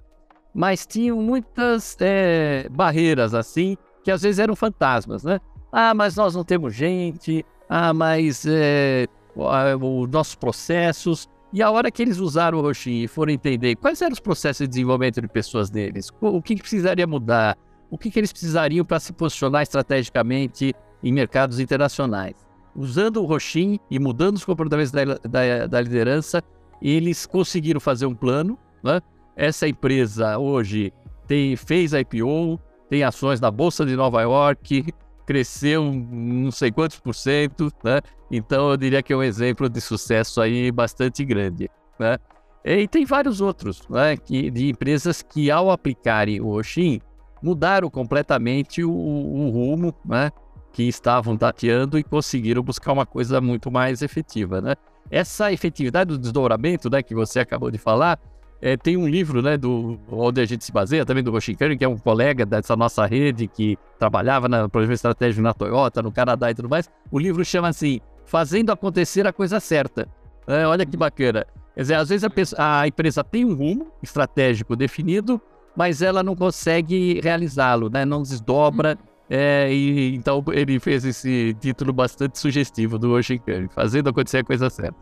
mas 0.56 0.88
tinham 0.88 1.22
muitas 1.22 1.98
é, 2.00 2.70
barreiras 2.72 3.34
assim, 3.34 3.76
que 4.02 4.10
às 4.10 4.22
vezes 4.22 4.40
eram 4.40 4.56
fantasmas, 4.56 5.26
né? 5.26 5.38
Ah, 5.70 5.94
mas 5.94 6.16
nós 6.16 6.34
não 6.34 6.46
temos 6.46 6.74
gente, 6.74 7.46
ah, 7.70 7.94
mas 7.94 8.46
é, 8.48 9.08
os 9.36 10.10
nossos 10.10 10.36
processos. 10.36 11.30
E 11.54 11.62
a 11.62 11.72
hora 11.72 11.90
que 11.90 12.02
eles 12.02 12.18
usaram 12.18 12.58
o 12.58 12.62
Roxinho 12.62 13.06
e 13.06 13.08
foram 13.08 13.32
entender 13.32 13.76
quais 13.76 14.02
eram 14.02 14.14
os 14.14 14.20
processos 14.20 14.66
de 14.66 14.68
desenvolvimento 14.68 15.22
de 15.22 15.28
pessoas 15.28 15.70
deles, 15.70 16.10
o 16.20 16.42
que, 16.42 16.56
que 16.56 16.62
precisaria 16.62 17.08
mudar, 17.08 17.58
o 17.90 17.98
que, 17.98 18.12
que 18.12 18.20
eles 18.20 18.32
precisariam 18.32 18.84
para 18.84 19.00
se 19.00 19.14
posicionar 19.14 19.62
estrategicamente 19.62 20.74
em 21.02 21.14
mercados 21.14 21.60
internacionais. 21.60 22.36
Usando 22.76 23.22
o 23.22 23.26
Roxinho 23.26 23.80
e 23.90 23.98
mudando 24.00 24.36
os 24.36 24.44
comportamentos 24.44 24.92
da, 24.92 25.06
da, 25.06 25.68
da 25.68 25.82
liderança, 25.82 26.44
eles 26.82 27.26
conseguiram 27.26 27.80
fazer 27.80 28.06
um 28.06 28.14
plano, 28.14 28.60
né? 28.84 29.00
Essa 29.36 29.68
empresa 29.68 30.38
hoje 30.38 30.92
tem, 31.28 31.56
fez 31.56 31.94
IPO, 31.94 32.60
tem 32.90 33.04
ações 33.04 33.40
na 33.40 33.50
Bolsa 33.50 33.86
de 33.86 33.96
Nova 33.96 34.22
York, 34.22 34.94
cresceu 35.26 35.84
não 35.84 36.52
sei 36.52 36.72
quantos 36.72 37.00
por 37.00 37.16
cento, 37.16 37.72
né? 37.84 38.00
Então 38.32 38.70
eu 38.70 38.78
diria 38.78 39.02
que 39.02 39.14
é 39.14 39.16
um 39.16 39.24
exemplo 39.24 39.70
de 39.70 39.82
sucesso 39.82 40.42
aí 40.42 40.72
bastante 40.72 41.24
grande, 41.26 41.70
né? 42.00 42.18
E 42.64 42.88
tem 42.88 43.06
vários 43.06 43.42
outros, 43.42 43.88
né? 43.90 44.18
Que, 44.18 44.50
de 44.50 44.70
empresas 44.70 45.22
que 45.22 45.52
ao 45.52 45.70
aplicarem 45.70 46.42
o 46.42 46.48
Oshin 46.48 47.00
mudaram 47.42 47.90
completamente 47.90 48.84
o, 48.84 48.92
o 48.92 49.50
rumo, 49.50 49.94
né? 50.04 50.32
Que 50.74 50.84
estavam 50.84 51.38
tateando 51.38 51.98
e 52.00 52.04
conseguiram 52.04 52.64
buscar 52.64 52.92
uma 52.92 53.06
coisa 53.06 53.40
muito 53.40 53.72
mais 53.72 54.02
efetiva, 54.02 54.62
né? 54.62 54.76
Essa 55.12 55.54
efetividade 55.54 56.10
do 56.10 56.18
desdobramento, 56.18 56.90
né? 56.90 57.04
Que 57.04 57.14
você 57.14 57.40
acabou 57.40 57.70
de 57.70 57.78
falar, 57.78 58.20
é, 58.66 58.76
tem 58.76 58.98
um 58.98 59.08
livro, 59.08 59.44
né, 59.44 59.58
do, 59.58 60.00
onde 60.12 60.42
a 60.42 60.46
gente 60.46 60.66
se 60.66 60.72
baseia, 60.72 61.06
também 61.06 61.24
do 61.24 61.30
Roshinkari, 61.30 61.78
que 61.78 61.86
é 61.86 61.88
um 61.88 62.00
colega 62.00 62.48
dessa 62.48 62.76
nossa 62.76 63.06
rede 63.06 63.48
que 63.48 63.78
trabalhava 64.00 64.50
na 64.50 64.68
projeto 64.68 64.94
estratégico 64.94 65.44
na 65.44 65.54
Toyota, 65.54 66.02
no 66.02 66.12
Canadá 66.12 66.50
e 66.50 66.56
tudo 66.56 66.68
mais. 66.68 66.90
O 67.12 67.20
livro 67.20 67.46
chama 67.46 67.68
assim, 67.68 68.00
Fazendo 68.26 68.72
Acontecer 68.72 69.28
a 69.28 69.32
Coisa 69.32 69.60
Certa. 69.60 70.08
É, 70.48 70.66
olha 70.66 70.84
que 70.84 70.98
bacana. 70.98 71.46
Quer 71.76 71.82
dizer, 71.82 71.94
às 71.94 72.10
vezes 72.10 72.24
a, 72.24 72.30
pessoa, 72.30 72.82
a 72.82 72.88
empresa 72.88 73.24
tem 73.24 73.46
um 73.46 73.54
rumo 73.54 73.92
estratégico 74.02 74.76
definido, 74.76 75.40
mas 75.76 76.02
ela 76.02 76.24
não 76.24 76.36
consegue 76.36 77.22
realizá-lo, 77.22 77.88
né? 77.88 78.04
não 78.04 78.24
desdobra. 78.24 78.98
É, 79.30 79.72
e, 79.72 80.16
então 80.16 80.44
ele 80.52 80.80
fez 80.80 81.06
esse 81.06 81.56
título 81.60 81.94
bastante 81.94 82.40
sugestivo 82.40 82.98
do 82.98 83.12
Oshinkari, 83.12 83.70
Fazendo 83.76 84.10
Acontecer 84.10 84.40
a 84.40 84.44
Coisa 84.44 84.72
Certa. 84.72 84.98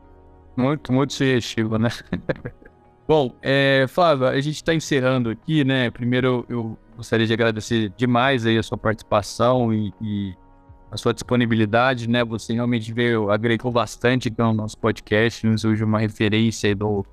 Muito, 0.57 0.91
muito 0.91 1.13
sugestivo, 1.13 1.77
né? 1.77 1.87
Bom, 3.05 3.35
é, 3.41 3.85
Flávio, 3.89 4.27
a 4.27 4.39
gente 4.39 4.55
está 4.55 4.73
encerrando 4.73 5.29
aqui, 5.29 5.65
né? 5.65 5.91
Primeiro, 5.91 6.45
eu 6.47 6.77
gostaria 6.95 7.27
de 7.27 7.33
agradecer 7.33 7.91
demais 7.97 8.45
aí 8.45 8.57
a 8.57 8.63
sua 8.63 8.77
participação 8.77 9.73
e, 9.73 9.93
e 10.01 10.33
a 10.89 10.95
sua 10.95 11.13
disponibilidade, 11.13 12.07
né? 12.07 12.23
Você 12.23 12.53
realmente 12.53 12.93
veio, 12.93 13.29
agregou 13.29 13.71
bastante 13.71 14.29
aqui 14.29 14.39
no 14.39 14.53
nosso 14.53 14.77
podcast, 14.77 15.45
nos 15.45 15.65
hoje 15.65 15.83
uma 15.83 15.99
referência 15.99 16.73
do, 16.73 17.05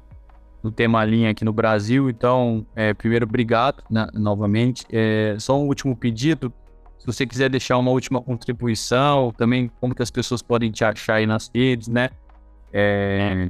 do 0.62 0.70
tema 0.70 1.05
linha 1.05 1.31
aqui 1.31 1.44
no 1.44 1.53
Brasil. 1.53 2.09
Então, 2.09 2.64
é, 2.76 2.94
primeiro, 2.94 3.26
obrigado 3.26 3.83
né, 3.90 4.07
novamente. 4.14 4.85
É, 4.92 5.35
só 5.40 5.59
um 5.59 5.66
último 5.66 5.96
pedido, 5.96 6.53
se 6.98 7.07
você 7.07 7.26
quiser 7.26 7.48
deixar 7.48 7.79
uma 7.79 7.90
última 7.90 8.20
contribuição, 8.20 9.33
também 9.37 9.68
como 9.81 9.92
que 9.92 10.03
as 10.03 10.11
pessoas 10.11 10.40
podem 10.40 10.70
te 10.70 10.85
achar 10.85 11.14
aí 11.14 11.26
nas 11.26 11.50
redes, 11.53 11.88
né? 11.88 12.11
É, 12.72 13.48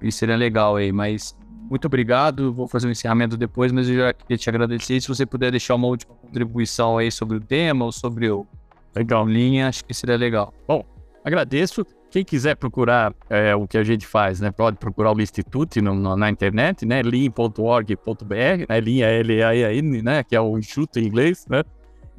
isso 0.00 0.18
seria 0.18 0.36
legal 0.36 0.76
aí, 0.76 0.92
mas 0.92 1.34
muito 1.72 1.86
obrigado. 1.86 2.52
Vou 2.52 2.68
fazer 2.68 2.86
um 2.86 2.90
encerramento 2.90 3.34
depois, 3.34 3.72
mas 3.72 3.88
eu 3.88 3.96
já 3.96 4.12
queria 4.12 4.36
te 4.36 4.46
agradecer. 4.50 5.00
Se 5.00 5.08
você 5.08 5.24
puder 5.24 5.50
deixar 5.50 5.74
uma 5.74 5.88
última 5.88 6.14
contribuição 6.14 6.98
aí 6.98 7.10
sobre 7.10 7.38
o 7.38 7.40
tema 7.40 7.86
ou 7.86 7.90
sobre 7.90 8.30
o 8.30 8.46
legal. 8.94 9.26
linha, 9.26 9.68
acho 9.68 9.82
que 9.82 9.94
seria 9.94 10.18
legal. 10.18 10.52
Bom, 10.68 10.84
agradeço. 11.24 11.82
Quem 12.10 12.22
quiser 12.22 12.56
procurar 12.56 13.14
é, 13.30 13.56
o 13.56 13.66
que 13.66 13.78
a 13.78 13.82
gente 13.82 14.06
faz, 14.06 14.38
né, 14.38 14.50
pode 14.50 14.76
procurar 14.76 15.16
o 15.16 15.20
Instituto 15.22 15.80
no, 15.80 15.94
no, 15.94 16.14
na 16.14 16.28
internet, 16.28 16.84
né, 16.84 17.00
lean.org.br, 17.00 18.34
né, 18.34 18.66
é 18.68 19.20
L-A-N, 19.20 20.02
né, 20.02 20.22
que 20.22 20.36
é 20.36 20.40
o 20.42 20.58
Instituto 20.58 20.98
em 20.98 21.06
inglês, 21.06 21.46
né, 21.48 21.64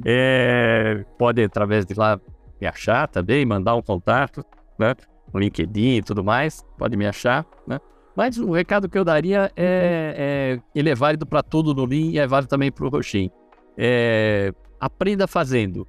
é, 0.04 1.06
pode 1.16 1.44
através 1.44 1.86
de 1.86 1.94
lá 1.94 2.20
me 2.60 2.66
achar 2.66 3.08
também, 3.08 3.46
mandar 3.46 3.76
um 3.76 3.84
contato, 3.84 4.44
né, 4.80 4.96
LinkedIn 5.36 5.98
e 5.98 6.02
tudo 6.02 6.24
mais, 6.24 6.66
pode 6.76 6.98
me 6.98 7.06
achar, 7.06 7.46
né. 7.68 7.80
Mas 8.16 8.38
o 8.38 8.52
recado 8.52 8.88
que 8.88 8.98
eu 8.98 9.04
daria 9.04 9.52
é, 9.56 10.58
é 10.58 10.62
ele 10.76 10.90
é 10.90 10.96
válido 10.96 11.26
para 11.26 11.42
tudo 11.42 11.74
no 11.74 11.86
Lean 11.86 12.12
e 12.12 12.20
é 12.20 12.28
válido 12.28 12.50
também 12.50 12.72
para 12.72 12.86
o 12.86 12.90
Roxin. 12.90 13.30
É, 13.78 14.54
aprenda 14.80 15.28
fazendo, 15.28 15.88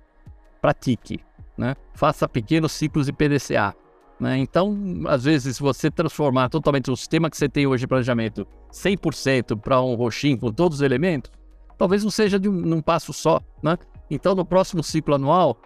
pratique, 0.60 1.20
né? 1.56 1.74
faça 1.94 2.28
pequenos 2.28 2.72
ciclos 2.72 3.06
de 3.06 3.12
PDCA. 3.12 3.74
Né? 4.18 4.38
Então, 4.38 4.74
às 5.06 5.24
vezes, 5.24 5.56
se 5.56 5.62
você 5.62 5.90
transformar 5.90 6.48
totalmente 6.48 6.90
o 6.90 6.96
sistema 6.96 7.28
que 7.28 7.36
você 7.36 7.48
tem 7.48 7.66
hoje 7.66 7.82
de 7.82 7.88
planejamento 7.88 8.46
100% 8.72 9.60
para 9.60 9.80
um 9.82 9.94
Roxin 9.94 10.36
com 10.36 10.50
todos 10.50 10.78
os 10.78 10.82
elementos, 10.82 11.30
talvez 11.76 12.02
não 12.02 12.10
seja 12.10 12.38
de 12.38 12.48
um, 12.48 12.52
num 12.52 12.80
passo 12.80 13.12
só. 13.12 13.40
Né? 13.62 13.76
Então, 14.10 14.34
no 14.34 14.44
próximo 14.44 14.82
ciclo 14.82 15.14
anual, 15.14 15.58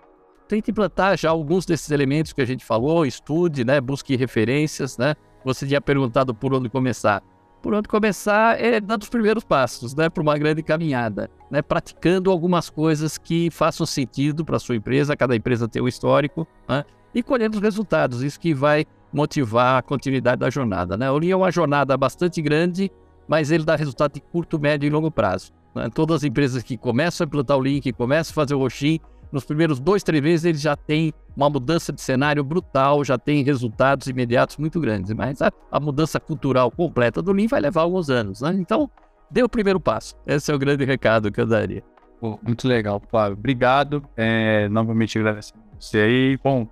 tente 0.48 0.70
implantar 0.70 1.16
já 1.16 1.30
alguns 1.30 1.66
desses 1.66 1.90
elementos 1.90 2.32
que 2.32 2.40
a 2.40 2.46
gente 2.46 2.64
falou, 2.64 3.04
estude, 3.06 3.64
né? 3.64 3.80
busque 3.80 4.16
referências, 4.16 4.96
né? 4.98 5.14
Você 5.44 5.66
tinha 5.66 5.80
perguntado 5.80 6.34
por 6.34 6.52
onde 6.54 6.68
começar. 6.68 7.22
Por 7.62 7.74
onde 7.74 7.88
começar 7.88 8.60
é 8.60 8.80
dando 8.80 9.02
os 9.02 9.08
primeiros 9.08 9.42
passos, 9.42 9.94
né, 9.94 10.08
para 10.08 10.22
uma 10.22 10.38
grande 10.38 10.62
caminhada, 10.62 11.28
né, 11.50 11.60
praticando 11.60 12.30
algumas 12.30 12.70
coisas 12.70 13.18
que 13.18 13.50
façam 13.50 13.84
sentido 13.84 14.44
para 14.44 14.58
sua 14.58 14.76
empresa. 14.76 15.16
Cada 15.16 15.34
empresa 15.34 15.66
tem 15.66 15.82
um 15.82 15.88
histórico, 15.88 16.46
né, 16.68 16.84
e 17.14 17.22
colhendo 17.22 17.56
os 17.56 17.62
resultados. 17.62 18.22
Isso 18.22 18.38
que 18.38 18.54
vai 18.54 18.86
motivar 19.12 19.78
a 19.78 19.82
continuidade 19.82 20.40
da 20.40 20.50
jornada. 20.50 20.96
Né? 20.96 21.10
O 21.10 21.18
Lean 21.18 21.32
é 21.32 21.36
uma 21.36 21.50
jornada 21.50 21.96
bastante 21.96 22.40
grande, 22.40 22.90
mas 23.26 23.50
ele 23.50 23.64
dá 23.64 23.74
resultado 23.74 24.12
de 24.14 24.20
curto, 24.20 24.58
médio 24.58 24.86
e 24.86 24.90
longo 24.90 25.10
prazo. 25.10 25.52
Né? 25.74 25.88
Todas 25.92 26.16
as 26.16 26.24
empresas 26.24 26.62
que 26.62 26.76
começam 26.76 27.24
a 27.24 27.26
implantar 27.26 27.56
o 27.56 27.60
Lean, 27.60 27.80
que 27.80 27.92
começam 27.92 28.32
a 28.32 28.34
fazer 28.34 28.54
o 28.54 28.58
Roxin, 28.58 29.00
nos 29.32 29.44
primeiros 29.44 29.78
dois, 29.78 30.02
três 30.02 30.22
meses 30.22 30.44
eles 30.44 30.60
já 30.60 30.76
têm 30.76 31.12
uma 31.36 31.48
mudança 31.48 31.92
de 31.92 32.00
cenário 32.00 32.42
brutal, 32.42 33.04
já 33.04 33.18
tem 33.18 33.42
resultados 33.42 34.06
imediatos 34.06 34.56
muito 34.56 34.80
grandes. 34.80 35.12
Mas 35.12 35.40
a, 35.42 35.52
a 35.70 35.78
mudança 35.80 36.18
cultural 36.18 36.70
completa 36.70 37.22
do 37.22 37.32
Lean 37.32 37.46
vai 37.46 37.60
levar 37.60 37.82
alguns 37.82 38.10
anos. 38.10 38.40
Né? 38.40 38.54
Então, 38.54 38.90
dê 39.30 39.42
o 39.42 39.48
primeiro 39.48 39.78
passo. 39.78 40.14
Esse 40.26 40.50
é 40.50 40.54
o 40.54 40.58
grande 40.58 40.84
recado 40.84 41.30
que 41.30 41.40
eu 41.40 41.46
daria. 41.46 41.82
Pô, 42.20 42.38
muito 42.42 42.66
legal, 42.66 43.00
Flávio. 43.08 43.38
Obrigado. 43.38 44.02
É, 44.16 44.68
novamente 44.68 45.18
agradecendo 45.18 45.62
você 45.78 45.98
aí. 45.98 46.38
Bom, 46.42 46.66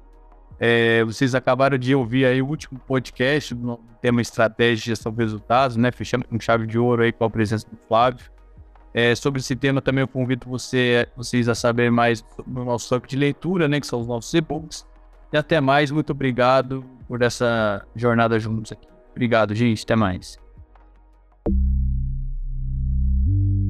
é, 0.59 1.05
vocês 1.05 1.35
acabaram 1.35 1.79
de 1.79 1.95
ouvir 1.95 2.25
aí 2.25 2.43
o 2.43 2.49
último 2.49 2.79
podcast 2.81 3.55
no 3.55 3.79
tema 4.01 4.21
estratégia 4.21 4.77
de 4.77 4.85
gestão 4.87 5.13
de 5.13 5.19
resultados, 5.19 5.77
né? 5.77 5.93
Fechando 5.93 6.27
com 6.27 6.41
chave 6.41 6.67
de 6.67 6.79
ouro 6.79 7.03
aí 7.03 7.13
com 7.13 7.25
a 7.25 7.31
presença 7.31 7.69
do 7.71 7.77
Flávio. 7.87 8.36
É, 8.97 9.15
sobre 9.15 9.41
esse 9.41 9.55
tema 9.55 9.83
também 9.83 10.01
eu 10.01 10.09
convido 10.09 10.49
você, 10.49 11.07
vocês 11.15 11.51
a 11.51 11.55
saber 11.55 11.91
mais 11.91 12.25
no 12.47 12.65
nosso 12.65 12.89
toque 12.89 13.07
de 13.07 13.15
leitura, 13.15 13.69
né? 13.69 13.79
Que 13.79 13.87
são 13.87 14.01
os 14.01 14.07
nossos 14.07 14.33
e-books. 14.33 14.87
E 15.31 15.37
até 15.37 15.61
mais, 15.61 15.91
muito 15.91 16.13
obrigado 16.13 16.83
por 17.07 17.21
essa 17.21 17.87
jornada 17.95 18.41
juntos 18.41 18.73
aqui. 18.73 18.89
Obrigado, 19.11 19.55
gente. 19.55 19.85
Até 19.85 19.95
mais. 19.95 20.39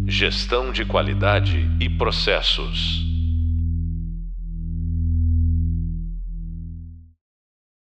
Gestão 0.06 0.70
de 0.70 0.84
qualidade 0.84 1.68
e 1.80 1.90
processos. 1.90 3.05